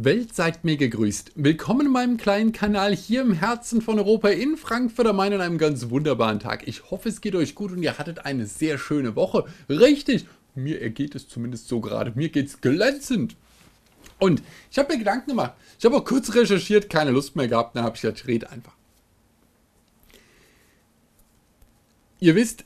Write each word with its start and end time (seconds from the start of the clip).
Welt 0.00 0.32
seid 0.32 0.64
mir 0.64 0.76
gegrüßt. 0.76 1.32
Willkommen 1.34 1.86
in 1.86 1.92
meinem 1.92 2.16
kleinen 2.18 2.52
Kanal 2.52 2.94
hier 2.94 3.20
im 3.20 3.32
Herzen 3.32 3.82
von 3.82 3.98
Europa 3.98 4.28
in 4.28 4.56
Frankfurt 4.56 5.08
am 5.08 5.16
Main 5.16 5.32
an 5.32 5.40
einem 5.40 5.58
ganz 5.58 5.90
wunderbaren 5.90 6.38
Tag. 6.38 6.68
Ich 6.68 6.92
hoffe, 6.92 7.08
es 7.08 7.20
geht 7.20 7.34
euch 7.34 7.56
gut 7.56 7.72
und 7.72 7.82
ihr 7.82 7.98
hattet 7.98 8.24
eine 8.24 8.46
sehr 8.46 8.78
schöne 8.78 9.16
Woche. 9.16 9.46
Richtig, 9.68 10.28
mir 10.54 10.88
geht 10.90 11.16
es 11.16 11.26
zumindest 11.26 11.66
so 11.66 11.80
gerade. 11.80 12.12
Mir 12.14 12.28
geht 12.28 12.46
es 12.46 12.60
glänzend. 12.60 13.34
Und 14.20 14.40
ich 14.70 14.78
habe 14.78 14.92
mir 14.92 15.00
Gedanken 15.00 15.30
gemacht. 15.30 15.54
Ich 15.80 15.84
habe 15.84 15.96
auch 15.96 16.04
kurz 16.04 16.32
recherchiert, 16.32 16.88
keine 16.88 17.10
Lust 17.10 17.34
mehr 17.34 17.48
gehabt. 17.48 17.74
Dann 17.74 17.82
habe 17.82 17.96
ich 17.96 18.02
gesagt, 18.02 18.20
ich 18.20 18.26
rede 18.28 18.48
einfach. 18.52 18.76
Ihr 22.20 22.36
wisst, 22.36 22.64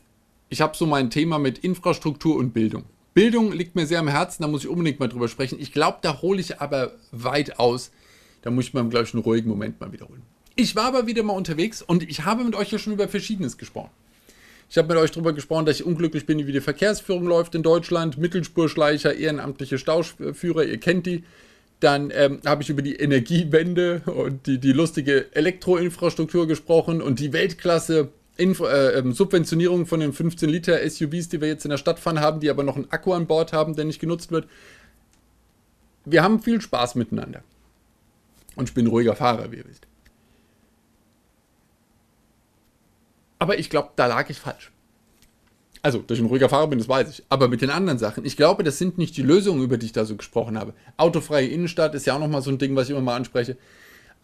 ich 0.51 0.61
habe 0.61 0.77
so 0.77 0.85
mein 0.85 1.09
Thema 1.09 1.39
mit 1.39 1.61
Infrastruktur 1.61 2.37
und 2.37 2.53
Bildung. 2.53 2.85
Bildung 3.15 3.53
liegt 3.53 3.75
mir 3.75 3.87
sehr 3.87 3.99
am 3.99 4.09
Herzen, 4.09 4.43
da 4.43 4.49
muss 4.49 4.65
ich 4.65 4.71
unbedingt 4.71 5.01
mal 5.01 5.09
drüber 5.09 5.29
sprechen. 5.29 5.59
Ich 5.61 5.73
glaube, 5.73 5.99
da 6.03 6.23
hole 6.23 6.41
ich 6.41 6.61
aber 6.61 6.93
weit 7.11 7.59
aus. 7.59 7.91
Da 8.43 8.51
muss 8.51 8.67
ich 8.67 8.75
mal 8.75 8.89
gleich 8.89 9.13
einen 9.13 9.23
ruhigen 9.23 9.49
Moment 9.49 9.81
mal 9.81 9.93
wiederholen. 9.93 10.23
Ich 10.57 10.77
war 10.77 10.85
aber 10.85 11.07
wieder 11.07 11.23
mal 11.23 11.35
unterwegs 11.35 11.83
und 11.83 12.03
ich 12.03 12.25
habe 12.25 12.45
mit 12.45 12.55
euch 12.55 12.71
ja 12.71 12.79
schon 12.79 12.93
über 12.93 13.09
Verschiedenes 13.09 13.57
gesprochen. 13.57 13.91
Ich 14.69 14.79
habe 14.79 14.89
mit 14.89 14.97
euch 14.97 15.11
darüber 15.11 15.33
gesprochen, 15.35 15.67
dass 15.67 15.77
ich 15.77 15.87
unglücklich 15.87 16.25
bin, 16.25 16.47
wie 16.47 16.53
die 16.53 16.61
Verkehrsführung 16.61 17.27
läuft 17.27 17.55
in 17.55 17.63
Deutschland. 17.63 18.17
Mittelspurschleicher, 18.17 19.15
ehrenamtliche 19.15 19.77
Stauführer, 19.77 20.65
ihr 20.65 20.79
kennt 20.79 21.07
die. 21.07 21.25
Dann 21.81 22.11
ähm, 22.15 22.41
habe 22.47 22.63
ich 22.63 22.71
über 22.71 22.81
die 22.81 22.95
Energiewende 22.97 24.03
und 24.07 24.47
die, 24.47 24.59
die 24.59 24.73
lustige 24.73 25.35
Elektroinfrastruktur 25.35 26.47
gesprochen 26.47 27.03
und 27.03 27.19
die 27.19 27.33
Weltklasse 27.33 28.09
Info, 28.37 28.67
äh, 28.67 28.99
ähm, 28.99 29.13
Subventionierung 29.13 29.87
von 29.87 30.01
den 30.01 30.13
15 30.13 30.49
Liter 30.49 30.79
SUVs, 30.89 31.29
die 31.29 31.41
wir 31.41 31.49
jetzt 31.49 31.65
in 31.65 31.71
der 31.71 31.79
Stadt 31.79 31.99
fahren 31.99 32.21
haben, 32.21 32.41
die 32.41 32.51
aber 32.51 32.63
noch 32.63 32.77
einen 32.77 32.91
Akku 32.91 33.13
an 33.13 33.27
Bord 33.27 33.53
haben, 33.53 33.77
der 33.77 33.85
nicht 33.85 34.01
genutzt 34.01 34.33
wird. 34.33 34.49
Wir 36.05 36.23
haben 36.23 36.41
viel 36.41 36.61
Spaß 36.61 36.95
miteinander. 36.95 37.43
Und 38.57 38.69
ich 38.69 38.75
bin 38.75 38.87
ruhiger 38.87 39.15
Fahrer, 39.17 39.53
wie 39.53 39.57
ihr 39.57 39.69
wisst. 39.69 39.87
Aber 43.39 43.59
ich 43.59 43.71
glaube, 43.71 43.91
da 43.97 44.07
lag 44.07 44.29
ich 44.31 44.39
falsch. 44.39 44.73
Also, 45.83 45.99
dass 45.99 46.17
ich 46.17 46.23
ein 46.23 46.29
ruhiger 46.29 46.49
Fahrer 46.49 46.69
bin, 46.69 46.79
das 46.79 46.89
weiß 46.89 47.11
ich. 47.11 47.25
Aber 47.29 47.49
mit 47.49 47.61
den 47.61 47.71
anderen 47.71 47.99
Sachen, 47.99 48.25
ich 48.25 48.37
glaube, 48.37 48.63
das 48.63 48.79
sind 48.79 48.99
nicht 48.99 49.17
die 49.17 49.23
Lösungen, 49.23 49.63
über 49.63 49.79
die 49.79 49.87
ich 49.87 49.93
da 49.93 50.05
so 50.05 50.17
gesprochen 50.17 50.57
habe. 50.57 50.75
Autofreie 50.97 51.49
Innenstadt 51.49 51.95
ist 51.95 52.07
ja 52.07 52.15
auch 52.15 52.21
nochmal 52.21 52.43
so 52.43 52.51
ein 52.51 52.59
Ding, 52.59 52.77
was 52.77 52.85
ich 52.85 52.91
immer 52.91 53.01
mal 53.01 53.17
anspreche. 53.17 53.57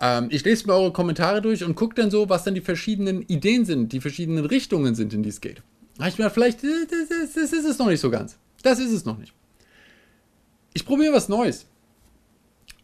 Ähm, 0.00 0.28
ich 0.30 0.44
lese 0.44 0.66
mir 0.66 0.74
eure 0.74 0.92
Kommentare 0.92 1.42
durch 1.42 1.64
und 1.64 1.74
gucke 1.74 1.94
dann 1.94 2.10
so, 2.10 2.28
was 2.28 2.44
dann 2.44 2.54
die 2.54 2.60
verschiedenen 2.60 3.22
Ideen 3.22 3.64
sind, 3.64 3.92
die 3.92 4.00
verschiedenen 4.00 4.44
Richtungen 4.44 4.94
sind, 4.94 5.12
in 5.12 5.22
die 5.22 5.28
es 5.28 5.40
geht. 5.40 5.62
Da 5.96 6.06
ich 6.06 6.18
mir 6.18 6.30
vielleicht, 6.30 6.62
äh, 6.64 6.86
das, 6.88 7.08
das, 7.08 7.32
das 7.34 7.52
ist 7.52 7.64
es 7.64 7.78
noch 7.78 7.88
nicht 7.88 8.00
so 8.00 8.10
ganz. 8.10 8.38
Das 8.62 8.78
ist 8.78 8.92
es 8.92 9.04
noch 9.04 9.18
nicht. 9.18 9.32
Ich 10.74 10.84
probiere 10.84 11.14
was 11.14 11.28
Neues. 11.28 11.66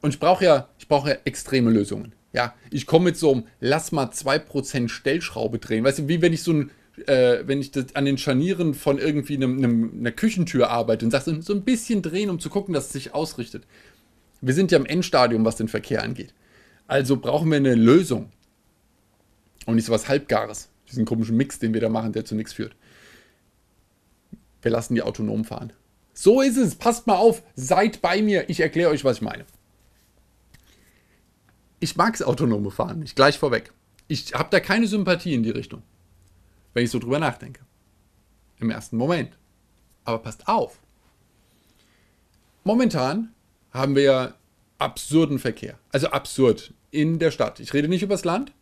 Und 0.01 0.11
ich 0.11 0.21
brauche 0.21 0.45
ja, 0.45 0.69
ich 0.79 0.87
ja 0.89 1.17
extreme 1.25 1.71
Lösungen. 1.71 2.13
Ja, 2.33 2.55
ich 2.71 2.87
komme 2.87 3.07
mit 3.07 3.17
so 3.17 3.33
einem, 3.33 3.45
lass 3.61 3.93
mal 3.93 4.07
2% 4.07 4.89
Stellschraube 4.89 5.59
drehen. 5.59 5.85
Weißt 5.85 6.01
du, 6.01 6.09
wie 6.09 6.21
wenn 6.21 6.33
ich 6.33 6.43
so 6.43 6.53
ein, 6.53 6.71
äh, 7.07 7.39
wenn 7.47 7.61
ich 7.61 7.71
das 7.71 7.95
an 7.95 8.05
den 8.05 8.19
Scharnieren 8.19 8.75
von 8.75 8.99
irgendwie 8.99 9.37
einem, 9.37 9.59
einem, 9.59 9.93
einer 10.01 10.13
Küchentür 10.13 10.69
arbeite 10.69 11.05
und 11.05 11.13
sage, 11.13 11.41
so 11.41 11.53
ein 11.55 11.63
bisschen 11.63 12.03
drehen, 12.03 12.31
um 12.31 12.41
zu 12.41 12.51
gucken, 12.51 12.75
dass 12.75 12.87
es 12.87 12.93
sich 12.93 13.15
ausrichtet. 13.15 13.65
Wir 14.41 14.53
sind 14.53 14.73
ja 14.73 14.79
im 14.79 14.87
Endstadium, 14.87 15.45
was 15.45 15.57
den 15.57 15.69
Verkehr 15.69 16.03
angeht. 16.03 16.35
Also 16.87 17.17
brauchen 17.17 17.51
wir 17.51 17.57
eine 17.57 17.75
Lösung. 17.75 18.31
Und 19.67 19.77
nicht 19.77 19.87
so 19.87 19.93
was 19.93 20.09
Halbgares. 20.09 20.69
Diesen 20.89 21.05
komischen 21.05 21.37
Mix, 21.37 21.59
den 21.59 21.73
wir 21.73 21.81
da 21.81 21.89
machen, 21.89 22.13
der 22.13 22.25
zu 22.25 22.35
nichts 22.35 22.53
führt. 22.53 22.77
Wir 24.63 24.71
lassen 24.71 24.95
die 24.95 25.03
autonom 25.03 25.45
fahren. 25.45 25.73
So 26.13 26.41
ist 26.41 26.57
es. 26.57 26.75
Passt 26.75 27.07
mal 27.07 27.17
auf. 27.17 27.43
Seid 27.57 28.01
bei 28.01 28.23
mir. 28.23 28.49
Ich 28.49 28.61
erkläre 28.61 28.91
euch, 28.91 29.05
was 29.05 29.17
ich 29.17 29.23
meine. 29.23 29.45
Ich 31.81 31.97
mag 31.97 32.15
es 32.15 32.23
autonome 32.23 32.71
Fahren 32.71 33.01
nicht. 33.01 33.17
Gleich 33.17 33.39
vorweg. 33.39 33.73
Ich 34.07 34.35
habe 34.35 34.49
da 34.51 34.61
keine 34.61 34.87
Sympathie 34.87 35.35
in 35.35 35.43
die 35.43 35.51
Richtung. 35.51 35.83
Wenn 36.73 36.85
ich 36.85 36.91
so 36.91 36.99
drüber 36.99 37.19
nachdenke. 37.19 37.61
Im 38.59 38.71
ersten 38.71 38.97
Moment. 38.97 39.37
Aber 40.05 40.19
passt 40.19 40.49
auf. 40.49 40.79
Momentan 42.63 43.35
haben 43.71 43.97
wir 43.97 44.03
ja 44.03 44.35
absurden 44.79 45.39
Verkehr. 45.39 45.79
Also 45.93 46.09
absurd. 46.09 46.73
In 46.91 47.19
der 47.19 47.31
Stadt. 47.31 47.61
Ich 47.61 47.75
rede 47.75 47.89
nicht 47.89 48.03
über 48.03 48.15
das 48.15 48.25
Land. 48.25 48.53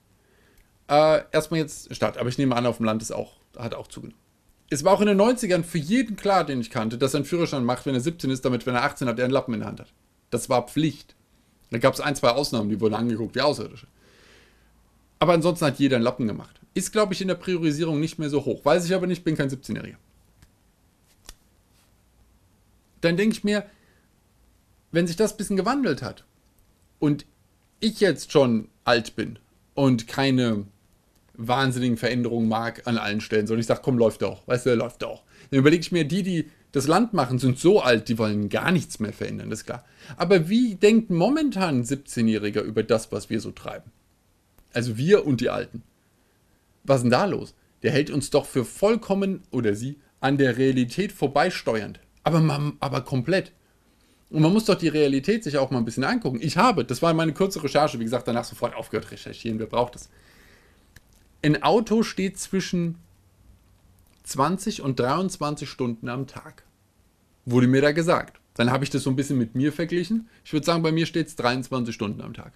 Äh, 0.88 1.20
erstmal 1.32 1.60
jetzt 1.60 1.94
Stadt. 1.94 2.18
Aber 2.18 2.28
ich 2.28 2.38
nehme 2.38 2.56
an, 2.56 2.66
auf 2.66 2.78
dem 2.78 2.86
Land 2.86 3.02
ist 3.02 3.12
auch, 3.12 3.34
hat 3.56 3.74
auch 3.74 3.88
zugenommen. 3.88 4.18
Es 4.70 4.84
war 4.84 4.94
auch 4.94 5.02
in 5.02 5.06
den 5.06 5.20
90ern 5.20 5.64
für 5.64 5.78
jeden 5.78 6.16
klar, 6.16 6.44
den 6.44 6.60
ich 6.60 6.70
kannte, 6.70 6.96
dass 6.96 7.12
er 7.14 7.18
einen 7.18 7.26
Führerschein 7.26 7.64
macht, 7.64 7.84
wenn 7.84 7.94
er 7.94 8.00
17 8.00 8.30
ist, 8.30 8.44
damit, 8.44 8.64
wenn 8.64 8.74
er 8.74 8.84
18 8.84 9.06
hat, 9.06 9.18
er 9.18 9.26
einen 9.26 9.34
Lappen 9.34 9.52
in 9.52 9.60
der 9.60 9.68
Hand 9.68 9.80
hat. 9.80 9.92
Das 10.30 10.48
war 10.48 10.66
Pflicht. 10.66 11.14
Da 11.70 11.78
gab 11.78 11.92
es 11.92 12.00
ein, 12.00 12.16
zwei 12.16 12.30
Ausnahmen, 12.30 12.70
die 12.70 12.80
wurden 12.80 12.94
angeguckt 12.94 13.34
wie 13.34 13.42
Außerirdische. 13.42 13.86
Aber 15.18 15.34
ansonsten 15.34 15.66
hat 15.66 15.78
jeder 15.78 15.96
einen 15.96 16.04
Lappen 16.04 16.26
gemacht. 16.26 16.60
Ist, 16.74 16.90
glaube 16.90 17.12
ich, 17.12 17.20
in 17.20 17.28
der 17.28 17.34
Priorisierung 17.34 18.00
nicht 18.00 18.18
mehr 18.18 18.30
so 18.30 18.44
hoch. 18.44 18.64
Weiß 18.64 18.84
ich 18.84 18.94
aber 18.94 19.06
nicht, 19.06 19.24
bin 19.24 19.36
kein 19.36 19.50
17-Jähriger. 19.50 19.96
Dann 23.02 23.16
denke 23.16 23.36
ich 23.36 23.44
mir, 23.44 23.64
wenn 24.92 25.06
sich 25.06 25.16
das 25.16 25.32
ein 25.32 25.36
bisschen 25.38 25.56
gewandelt 25.56 26.02
hat 26.02 26.24
und 26.98 27.26
ich 27.80 28.00
jetzt 28.00 28.30
schon 28.30 28.68
alt 28.84 29.16
bin 29.16 29.38
und 29.74 30.06
keine 30.06 30.66
wahnsinnigen 31.34 31.96
Veränderungen 31.96 32.48
mag 32.48 32.86
an 32.86 32.98
allen 32.98 33.20
Stellen, 33.20 33.46
sondern 33.46 33.60
ich 33.60 33.66
sage, 33.66 33.80
komm, 33.82 33.98
läuft 33.98 34.22
doch, 34.22 34.46
weißt 34.46 34.66
du, 34.66 34.74
läuft 34.74 35.02
doch. 35.02 35.22
Dann 35.50 35.58
überlege 35.58 35.80
ich 35.80 35.92
mir, 35.92 36.04
die, 36.04 36.22
die 36.22 36.50
das 36.72 36.86
Land 36.86 37.12
machen, 37.12 37.38
sind 37.38 37.58
so 37.58 37.80
alt, 37.80 38.08
die 38.08 38.18
wollen 38.18 38.48
gar 38.48 38.70
nichts 38.70 39.00
mehr 39.00 39.12
verändern, 39.12 39.50
das 39.50 39.60
ist 39.60 39.66
klar. 39.66 39.84
Aber 40.16 40.48
wie 40.48 40.74
denkt 40.74 41.10
momentan 41.10 41.80
ein 41.80 41.84
17-Jähriger 41.84 42.60
über 42.60 42.82
das, 42.82 43.12
was 43.12 43.30
wir 43.30 43.40
so 43.40 43.50
treiben? 43.50 43.90
Also 44.72 44.96
wir 44.96 45.26
und 45.26 45.40
die 45.40 45.50
Alten. 45.50 45.82
Was 46.84 46.98
ist 46.98 47.02
denn 47.02 47.10
da 47.10 47.24
los? 47.26 47.54
Der 47.82 47.92
hält 47.92 48.10
uns 48.10 48.30
doch 48.30 48.46
für 48.46 48.64
vollkommen, 48.64 49.42
oder 49.50 49.74
sie, 49.74 49.98
an 50.20 50.38
der 50.38 50.56
Realität 50.56 51.12
vorbeisteuernd. 51.12 52.00
Aber, 52.22 52.72
aber 52.80 53.00
komplett. 53.02 53.52
Und 54.32 54.40
man 54.40 54.52
muss 54.52 54.64
doch 54.64 54.76
die 54.76 54.88
Realität 54.88 55.44
sich 55.44 55.58
auch 55.58 55.70
mal 55.70 55.78
ein 55.78 55.84
bisschen 55.84 56.04
angucken. 56.04 56.38
Ich 56.40 56.56
habe, 56.56 56.86
das 56.86 57.02
war 57.02 57.12
meine 57.12 57.34
kurze 57.34 57.62
Recherche, 57.62 57.98
wie 58.00 58.04
gesagt, 58.04 58.26
danach 58.26 58.44
sofort 58.44 58.74
aufgehört 58.74 59.10
recherchieren, 59.10 59.58
wer 59.58 59.66
braucht 59.66 59.94
es. 59.94 60.08
Ein 61.42 61.62
Auto 61.62 62.02
steht 62.02 62.38
zwischen 62.38 62.96
20 64.22 64.80
und 64.80 64.98
23 64.98 65.68
Stunden 65.68 66.08
am 66.08 66.26
Tag. 66.26 66.64
Wurde 67.44 67.66
mir 67.66 67.82
da 67.82 67.92
gesagt. 67.92 68.40
Dann 68.54 68.70
habe 68.70 68.84
ich 68.84 68.90
das 68.90 69.02
so 69.02 69.10
ein 69.10 69.16
bisschen 69.16 69.36
mit 69.36 69.54
mir 69.54 69.70
verglichen. 69.70 70.30
Ich 70.44 70.52
würde 70.54 70.64
sagen, 70.64 70.82
bei 70.82 70.92
mir 70.92 71.04
steht 71.04 71.26
es 71.26 71.36
23 71.36 71.94
Stunden 71.94 72.22
am 72.22 72.32
Tag. 72.32 72.54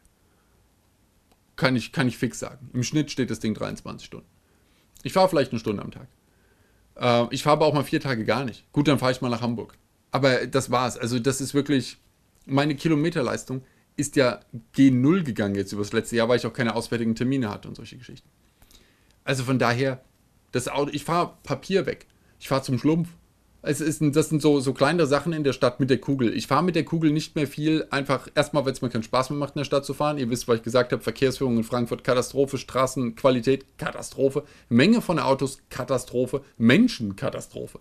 Kann 1.56 1.76
ich, 1.76 1.92
kann 1.92 2.08
ich 2.08 2.16
fix 2.16 2.38
sagen. 2.38 2.70
Im 2.72 2.84
Schnitt 2.84 3.10
steht 3.10 3.30
das 3.30 3.40
Ding 3.40 3.52
23 3.52 4.06
Stunden. 4.06 4.26
Ich 5.02 5.12
fahre 5.12 5.28
vielleicht 5.28 5.52
eine 5.52 5.60
Stunde 5.60 5.82
am 5.82 5.90
Tag. 5.90 6.08
Äh, 6.96 7.34
ich 7.34 7.42
fahre 7.42 7.56
aber 7.56 7.66
auch 7.66 7.74
mal 7.74 7.84
vier 7.84 8.00
Tage 8.00 8.24
gar 8.24 8.44
nicht. 8.44 8.64
Gut, 8.72 8.88
dann 8.88 8.98
fahre 8.98 9.12
ich 9.12 9.20
mal 9.20 9.28
nach 9.28 9.42
Hamburg. 9.42 9.76
Aber 10.10 10.46
das 10.46 10.70
war's. 10.70 10.96
Also, 10.96 11.18
das 11.18 11.40
ist 11.40 11.54
wirklich. 11.54 11.98
Meine 12.48 12.76
Kilometerleistung 12.76 13.62
ist 13.96 14.16
ja 14.16 14.40
G0 14.76 15.22
gegangen 15.22 15.54
jetzt 15.54 15.72
über 15.72 15.82
das 15.82 15.92
letzte 15.92 16.16
Jahr, 16.16 16.28
weil 16.28 16.38
ich 16.38 16.46
auch 16.46 16.52
keine 16.52 16.74
auswärtigen 16.76 17.14
Termine 17.14 17.50
hatte 17.50 17.68
und 17.68 17.74
solche 17.74 17.96
Geschichten. 17.96 18.28
Also 19.24 19.42
von 19.42 19.58
daher, 19.58 20.02
das 20.52 20.68
Auto, 20.68 20.90
ich 20.92 21.04
fahre 21.04 21.34
Papier 21.42 21.86
weg. 21.86 22.06
Ich 22.38 22.48
fahre 22.48 22.62
zum 22.62 22.78
Schlumpf. 22.78 23.08
Es 23.62 23.80
ist, 23.80 24.00
das 24.00 24.28
sind 24.28 24.40
so, 24.40 24.60
so 24.60 24.72
kleinere 24.72 25.08
Sachen 25.08 25.32
in 25.32 25.42
der 25.42 25.52
Stadt 25.52 25.80
mit 25.80 25.90
der 25.90 25.98
Kugel. 25.98 26.32
Ich 26.36 26.46
fahre 26.46 26.62
mit 26.62 26.76
der 26.76 26.84
Kugel 26.84 27.10
nicht 27.10 27.34
mehr 27.34 27.48
viel, 27.48 27.84
einfach 27.90 28.28
erstmal, 28.36 28.64
weil 28.64 28.72
es 28.72 28.80
mir 28.80 28.90
keinen 28.90 29.02
Spaß 29.02 29.30
mehr 29.30 29.40
macht, 29.40 29.56
in 29.56 29.60
der 29.60 29.64
Stadt 29.64 29.84
zu 29.84 29.92
fahren. 29.92 30.18
Ihr 30.18 30.30
wisst, 30.30 30.46
was 30.46 30.58
ich 30.58 30.62
gesagt 30.62 30.92
habe, 30.92 31.02
Verkehrsführung 31.02 31.56
in 31.56 31.64
Frankfurt, 31.64 32.04
Katastrophe, 32.04 32.58
Straßenqualität, 32.58 33.66
Katastrophe, 33.76 34.44
Menge 34.68 35.02
von 35.02 35.18
Autos, 35.18 35.58
Katastrophe, 35.68 36.42
Menschen, 36.58 37.16
Katastrophe. 37.16 37.80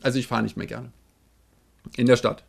Also 0.00 0.18
ich 0.18 0.26
fahre 0.26 0.44
nicht 0.44 0.56
mehr 0.56 0.66
gerne. 0.66 0.90
In 1.96 2.06
der 2.06 2.16
Stadt. 2.16 2.44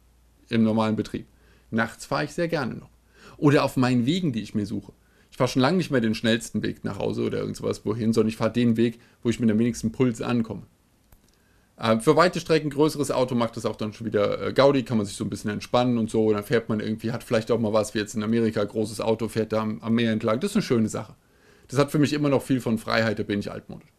Im 0.50 0.64
normalen 0.64 0.96
Betrieb. 0.96 1.28
Nachts 1.72 2.06
fahre 2.06 2.26
ich 2.26 2.34
sehr 2.34 2.48
gerne 2.48 2.76
noch. 2.76 2.90
Oder 3.38 3.64
auf 3.64 3.78
meinen 3.78 4.06
Wegen, 4.06 4.32
die 4.32 4.42
ich 4.42 4.56
mir 4.56 4.66
suche. 4.66 4.94
Ich 5.32 5.38
fahre 5.38 5.50
schon 5.50 5.62
lange 5.62 5.78
nicht 5.78 5.92
mehr 5.92 6.02
den 6.02 6.16
schnellsten 6.16 6.64
Weg 6.64 6.84
nach 6.84 6.98
Hause 6.98 7.24
oder 7.24 7.40
irgendwas 7.40 7.86
wohin, 7.86 8.14
sondern 8.14 8.30
ich 8.30 8.38
fahre 8.38 8.52
den 8.52 8.78
Weg, 8.78 9.00
wo 9.22 9.30
ich 9.30 9.40
mit 9.40 9.50
dem 9.50 9.60
wenigsten 9.60 9.92
Puls 9.92 10.22
ankomme. 10.22 10.64
Äh, 11.78 12.00
für 12.00 12.16
weite 12.16 12.40
Strecken, 12.40 12.70
größeres 12.70 13.12
Auto 13.12 13.36
macht 13.36 13.56
das 13.56 13.66
auch 13.66 13.76
dann 13.76 13.94
schon 13.94 14.08
wieder 14.08 14.48
äh, 14.48 14.54
Gaudi, 14.54 14.84
kann 14.84 14.98
man 14.98 15.06
sich 15.06 15.16
so 15.16 15.24
ein 15.24 15.30
bisschen 15.30 15.52
entspannen 15.52 15.98
und 15.98 16.10
so. 16.10 16.26
Und 16.28 16.34
dann 16.34 16.44
fährt 16.44 16.70
man 16.70 16.80
irgendwie, 16.80 17.12
hat 17.12 17.24
vielleicht 17.24 17.52
auch 17.52 17.60
mal 17.60 17.74
was 17.74 17.94
wie 17.94 18.00
jetzt 18.00 18.16
in 18.16 18.24
Amerika, 18.24 18.64
großes 18.64 19.02
Auto, 19.02 19.28
fährt 19.28 19.54
da 19.54 19.62
am, 19.62 19.82
am 19.82 19.94
Meer 19.94 20.12
entlang. 20.12 20.40
Das 20.40 20.52
ist 20.52 20.58
eine 20.58 20.64
schöne 20.64 20.90
Sache. 20.90 21.16
Das 21.68 21.80
hat 21.80 21.92
für 21.92 22.00
mich 22.00 22.14
immer 22.14 22.30
noch 22.30 22.42
viel 22.42 22.62
von 22.62 22.78
Freiheit, 22.78 23.20
da 23.20 23.24
bin 23.24 23.40
ich 23.40 23.52
altmodisch. 23.52 23.90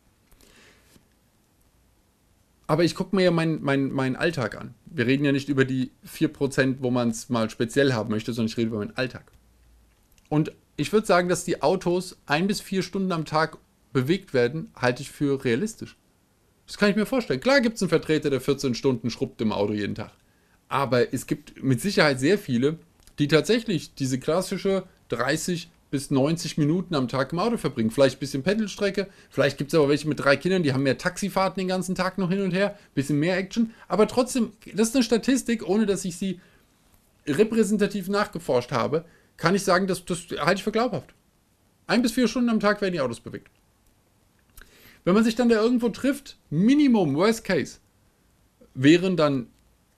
Aber 2.68 2.84
ich 2.84 2.94
gucke 2.94 3.16
mir 3.16 3.22
ja 3.22 3.30
meinen 3.30 3.62
mein, 3.62 3.90
mein 3.90 4.14
Alltag 4.14 4.56
an. 4.56 4.74
Wir 4.84 5.06
reden 5.06 5.24
ja 5.24 5.32
nicht 5.32 5.48
über 5.48 5.64
die 5.64 5.90
4%, 6.06 6.76
wo 6.80 6.90
man 6.90 7.08
es 7.08 7.30
mal 7.30 7.50
speziell 7.50 7.94
haben 7.94 8.10
möchte, 8.10 8.32
sondern 8.32 8.50
ich 8.50 8.56
rede 8.58 8.68
über 8.68 8.78
meinen 8.78 8.96
Alltag. 8.96 9.32
Und 10.28 10.52
ich 10.76 10.92
würde 10.92 11.06
sagen, 11.06 11.30
dass 11.30 11.44
die 11.44 11.62
Autos 11.62 12.18
ein 12.26 12.46
bis 12.46 12.60
vier 12.60 12.82
Stunden 12.82 13.10
am 13.10 13.24
Tag 13.24 13.56
bewegt 13.94 14.34
werden, 14.34 14.70
halte 14.76 15.02
ich 15.02 15.10
für 15.10 15.44
realistisch. 15.44 15.96
Das 16.66 16.76
kann 16.76 16.90
ich 16.90 16.96
mir 16.96 17.06
vorstellen. 17.06 17.40
Klar 17.40 17.62
gibt 17.62 17.76
es 17.76 17.82
einen 17.82 17.88
Vertreter, 17.88 18.28
der 18.28 18.42
14 18.42 18.74
Stunden 18.74 19.10
schrubbt 19.10 19.40
im 19.40 19.50
Auto 19.52 19.72
jeden 19.72 19.94
Tag. 19.94 20.12
Aber 20.68 21.14
es 21.14 21.26
gibt 21.26 21.62
mit 21.62 21.80
Sicherheit 21.80 22.20
sehr 22.20 22.38
viele, 22.38 22.78
die 23.18 23.28
tatsächlich 23.28 23.94
diese 23.94 24.20
klassische 24.20 24.84
30 25.08 25.70
bis 25.90 26.10
90 26.10 26.58
Minuten 26.58 26.94
am 26.94 27.08
Tag 27.08 27.32
im 27.32 27.38
Auto 27.38 27.56
verbringen. 27.56 27.90
Vielleicht 27.90 28.16
ein 28.16 28.20
bisschen 28.20 28.42
Pendelstrecke, 28.42 29.08
vielleicht 29.30 29.58
gibt 29.58 29.72
es 29.72 29.78
aber 29.78 29.88
welche 29.88 30.08
mit 30.08 30.20
drei 30.20 30.36
Kindern, 30.36 30.62
die 30.62 30.72
haben 30.72 30.82
mehr 30.82 30.98
Taxifahrten 30.98 31.60
den 31.60 31.68
ganzen 31.68 31.94
Tag 31.94 32.18
noch 32.18 32.28
hin 32.28 32.42
und 32.42 32.52
her, 32.52 32.76
bisschen 32.94 33.18
mehr 33.18 33.36
Action. 33.38 33.72
Aber 33.88 34.06
trotzdem, 34.06 34.52
das 34.74 34.88
ist 34.88 34.96
eine 34.96 35.04
Statistik, 35.04 35.66
ohne 35.66 35.86
dass 35.86 36.04
ich 36.04 36.16
sie 36.16 36.40
repräsentativ 37.26 38.08
nachgeforscht 38.08 38.72
habe, 38.72 39.04
kann 39.36 39.54
ich 39.54 39.62
sagen, 39.62 39.86
dass 39.86 40.04
das 40.04 40.26
halte 40.38 40.58
ich 40.58 40.64
für 40.64 40.72
glaubhaft. 40.72 41.14
Ein 41.86 42.02
bis 42.02 42.12
vier 42.12 42.28
Stunden 42.28 42.50
am 42.50 42.60
Tag 42.60 42.80
werden 42.80 42.92
die 42.92 43.00
Autos 43.00 43.20
bewegt. 43.20 43.50
Wenn 45.04 45.14
man 45.14 45.24
sich 45.24 45.36
dann 45.36 45.48
da 45.48 45.56
irgendwo 45.56 45.88
trifft, 45.88 46.36
Minimum, 46.50 47.14
Worst 47.14 47.44
Case, 47.44 47.78
wären 48.74 49.16
dann, 49.16 49.46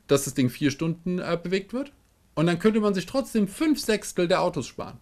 dass 0.06 0.25
das 0.25 0.34
Ding 0.34 0.50
vier 0.50 0.70
Stunden 0.70 1.19
äh, 1.19 1.38
bewegt 1.42 1.72
wird. 1.72 1.92
Und 2.34 2.46
dann 2.46 2.58
könnte 2.58 2.81
man 2.81 2.94
sich 2.94 3.06
trotzdem 3.06 3.48
fünf 3.48 3.81
Sechstel 3.81 4.28
der 4.28 4.40
Autos 4.40 4.66
sparen. 4.66 4.98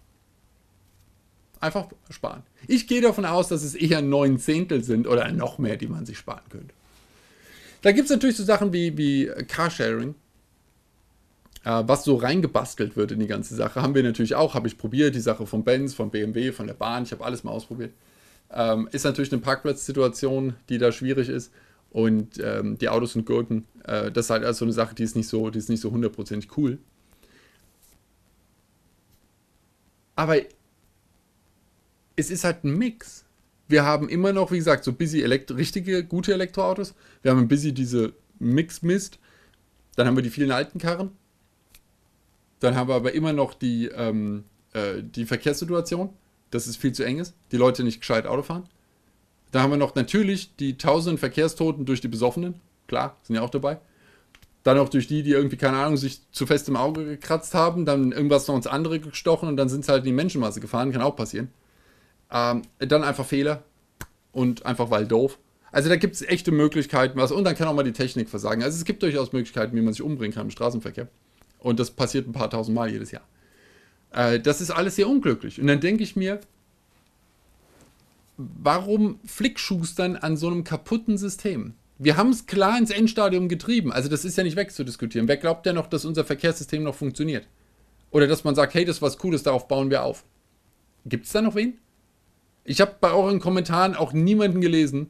Einfach 1.59 1.87
sparen. 2.09 2.43
Ich 2.67 2.87
gehe 2.87 3.01
davon 3.01 3.25
aus, 3.25 3.49
dass 3.49 3.63
es 3.63 3.75
eher 3.75 4.01
neun 4.01 4.39
Zehntel 4.39 4.83
sind 4.83 5.07
oder 5.07 5.29
noch 5.31 5.57
mehr, 5.57 5.75
die 5.75 5.87
man 5.87 6.05
sich 6.05 6.17
sparen 6.17 6.43
könnte. 6.49 6.73
Da 7.81 7.91
gibt 7.91 8.05
es 8.05 8.11
natürlich 8.11 8.37
so 8.37 8.43
Sachen 8.43 8.71
wie, 8.71 8.97
wie 8.97 9.31
Carsharing, 9.47 10.15
äh, 11.63 11.83
was 11.85 12.03
so 12.03 12.15
reingebastelt 12.15 12.95
wird 12.95 13.11
in 13.11 13.19
die 13.19 13.27
ganze 13.27 13.55
Sache. 13.55 13.81
Haben 13.81 13.95
wir 13.95 14.03
natürlich 14.03 14.35
auch, 14.35 14.53
habe 14.53 14.67
ich 14.67 14.77
probiert, 14.77 15.15
die 15.15 15.19
Sache 15.19 15.45
von 15.45 15.63
Benz, 15.63 15.93
von 15.93 16.09
BMW, 16.09 16.51
von 16.51 16.67
der 16.67 16.73
Bahn, 16.73 17.03
ich 17.03 17.11
habe 17.11 17.25
alles 17.25 17.43
mal 17.43 17.51
ausprobiert. 17.51 17.91
Ähm, 18.51 18.87
ist 18.91 19.03
natürlich 19.03 19.31
eine 19.31 19.41
Parkplatzsituation, 19.41 20.55
die 20.69 20.77
da 20.77 20.91
schwierig 20.91 21.29
ist. 21.29 21.51
Und 21.91 22.39
ähm, 22.43 22.77
die 22.77 22.89
Autos 22.89 23.15
und 23.15 23.25
Gurken, 23.25 23.65
äh, 23.83 24.11
das 24.11 24.27
ist 24.27 24.29
halt 24.29 24.43
also 24.43 24.63
eine 24.63 24.73
Sache, 24.73 24.95
die 24.95 25.03
ist 25.03 25.15
nicht 25.15 25.27
so, 25.27 25.49
die 25.49 25.59
ist 25.59 25.69
nicht 25.69 25.81
so 25.81 25.91
hundertprozentig 25.91 26.55
cool. 26.57 26.77
Aber 30.15 30.37
es 32.19 32.29
ist 32.29 32.43
halt 32.43 32.63
ein 32.63 32.77
Mix. 32.77 33.25
Wir 33.67 33.85
haben 33.85 34.09
immer 34.09 34.33
noch, 34.33 34.51
wie 34.51 34.57
gesagt, 34.57 34.83
so 34.83 34.93
busy 34.93 35.21
Elektro 35.21 35.55
richtige, 35.55 36.03
gute 36.03 36.33
Elektroautos. 36.33 36.93
Wir 37.21 37.31
haben 37.31 37.47
busy 37.47 37.73
diese 37.73 38.13
Mix-Mist. 38.39 39.19
Dann 39.95 40.07
haben 40.07 40.15
wir 40.15 40.23
die 40.23 40.29
vielen 40.29 40.51
alten 40.51 40.79
Karren. 40.79 41.11
Dann 42.59 42.75
haben 42.75 42.89
wir 42.89 42.95
aber 42.95 43.13
immer 43.13 43.31
noch 43.31 43.53
die, 43.53 43.87
ähm, 43.87 44.43
äh, 44.73 45.01
die 45.01 45.25
Verkehrssituation, 45.25 46.09
dass 46.51 46.67
es 46.67 46.75
viel 46.75 46.91
zu 46.91 47.05
eng 47.05 47.19
ist, 47.19 47.35
die 47.51 47.57
Leute 47.57 47.83
nicht 47.83 48.01
gescheit 48.01 48.25
Auto 48.25 48.41
fahren. 48.41 48.67
Dann 49.51 49.63
haben 49.63 49.71
wir 49.71 49.77
noch 49.77 49.95
natürlich 49.95 50.55
die 50.57 50.77
tausenden 50.77 51.17
Verkehrstoten 51.17 51.85
durch 51.85 52.01
die 52.01 52.07
Besoffenen. 52.07 52.55
Klar, 52.87 53.17
sind 53.23 53.35
ja 53.35 53.43
auch 53.43 53.49
dabei. 53.49 53.79
Dann 54.63 54.77
auch 54.77 54.89
durch 54.89 55.07
die, 55.07 55.23
die 55.23 55.31
irgendwie, 55.31 55.57
keine 55.57 55.77
Ahnung, 55.77 55.95
sich 55.95 56.21
zu 56.31 56.45
fest 56.45 56.67
im 56.67 56.75
Auge 56.75 57.05
gekratzt 57.05 57.53
haben, 57.53 57.85
dann 57.85 58.11
irgendwas 58.11 58.47
noch 58.47 58.55
ins 58.55 58.67
andere 58.67 58.99
gestochen 58.99 59.47
und 59.47 59.55
dann 59.55 59.69
sind 59.69 59.85
sie 59.85 59.91
halt 59.91 60.01
in 60.01 60.07
die 60.07 60.11
Menschenmasse 60.11 60.59
gefahren, 60.59 60.91
kann 60.91 61.01
auch 61.01 61.15
passieren. 61.15 61.49
Ähm, 62.31 62.61
dann 62.79 63.03
einfach 63.03 63.25
Fehler 63.25 63.63
und 64.31 64.65
einfach 64.65 64.91
weil 64.91 65.05
doof. 65.05 65.39
Also 65.71 65.89
da 65.89 65.95
gibt 65.95 66.15
es 66.15 66.21
echte 66.21 66.51
Möglichkeiten, 66.51 67.17
was, 67.19 67.31
und 67.31 67.43
dann 67.43 67.55
kann 67.55 67.67
auch 67.67 67.73
mal 67.73 67.83
die 67.83 67.93
Technik 67.93 68.29
versagen. 68.29 68.63
Also 68.63 68.77
es 68.77 68.85
gibt 68.85 69.03
durchaus 69.03 69.33
Möglichkeiten, 69.33 69.75
wie 69.75 69.81
man 69.81 69.93
sich 69.93 70.01
umbringen 70.01 70.33
kann 70.33 70.47
im 70.47 70.51
Straßenverkehr. 70.51 71.07
Und 71.59 71.79
das 71.79 71.91
passiert 71.91 72.27
ein 72.27 72.31
paar 72.31 72.49
tausend 72.49 72.75
Mal 72.75 72.91
jedes 72.91 73.11
Jahr. 73.11 73.23
Äh, 74.11 74.39
das 74.39 74.61
ist 74.61 74.71
alles 74.71 74.95
sehr 74.95 75.07
unglücklich. 75.07 75.59
Und 75.59 75.67
dann 75.67 75.79
denke 75.79 76.03
ich 76.03 76.15
mir, 76.15 76.39
warum 78.37 79.19
flickschustern 79.25 80.15
an 80.15 80.37
so 80.37 80.47
einem 80.47 80.63
kaputten 80.63 81.17
System? 81.17 81.73
Wir 81.97 82.15
haben 82.15 82.29
es 82.29 82.45
klar 82.45 82.77
ins 82.77 82.91
Endstadium 82.91 83.49
getrieben. 83.49 83.91
Also 83.91 84.07
das 84.09 84.23
ist 84.23 84.37
ja 84.37 84.43
nicht 84.43 84.55
wegzudiskutieren. 84.55 85.27
Wer 85.27 85.37
glaubt 85.37 85.65
denn 85.65 85.75
noch, 85.75 85.87
dass 85.87 86.05
unser 86.05 86.23
Verkehrssystem 86.23 86.81
noch 86.81 86.95
funktioniert? 86.95 87.45
Oder 88.11 88.25
dass 88.25 88.43
man 88.43 88.55
sagt, 88.55 88.73
hey, 88.73 88.85
das 88.85 88.97
ist 88.97 89.01
was 89.01 89.17
Cooles, 89.17 89.43
darauf 89.43 89.67
bauen 89.67 89.89
wir 89.89 90.03
auf. 90.03 90.23
Gibt 91.05 91.25
es 91.25 91.31
da 91.33 91.41
noch 91.41 91.55
wen? 91.55 91.77
Ich 92.63 92.81
habe 92.81 92.95
bei 92.99 93.11
euren 93.11 93.39
Kommentaren 93.39 93.95
auch 93.95 94.13
niemanden 94.13 94.61
gelesen, 94.61 95.09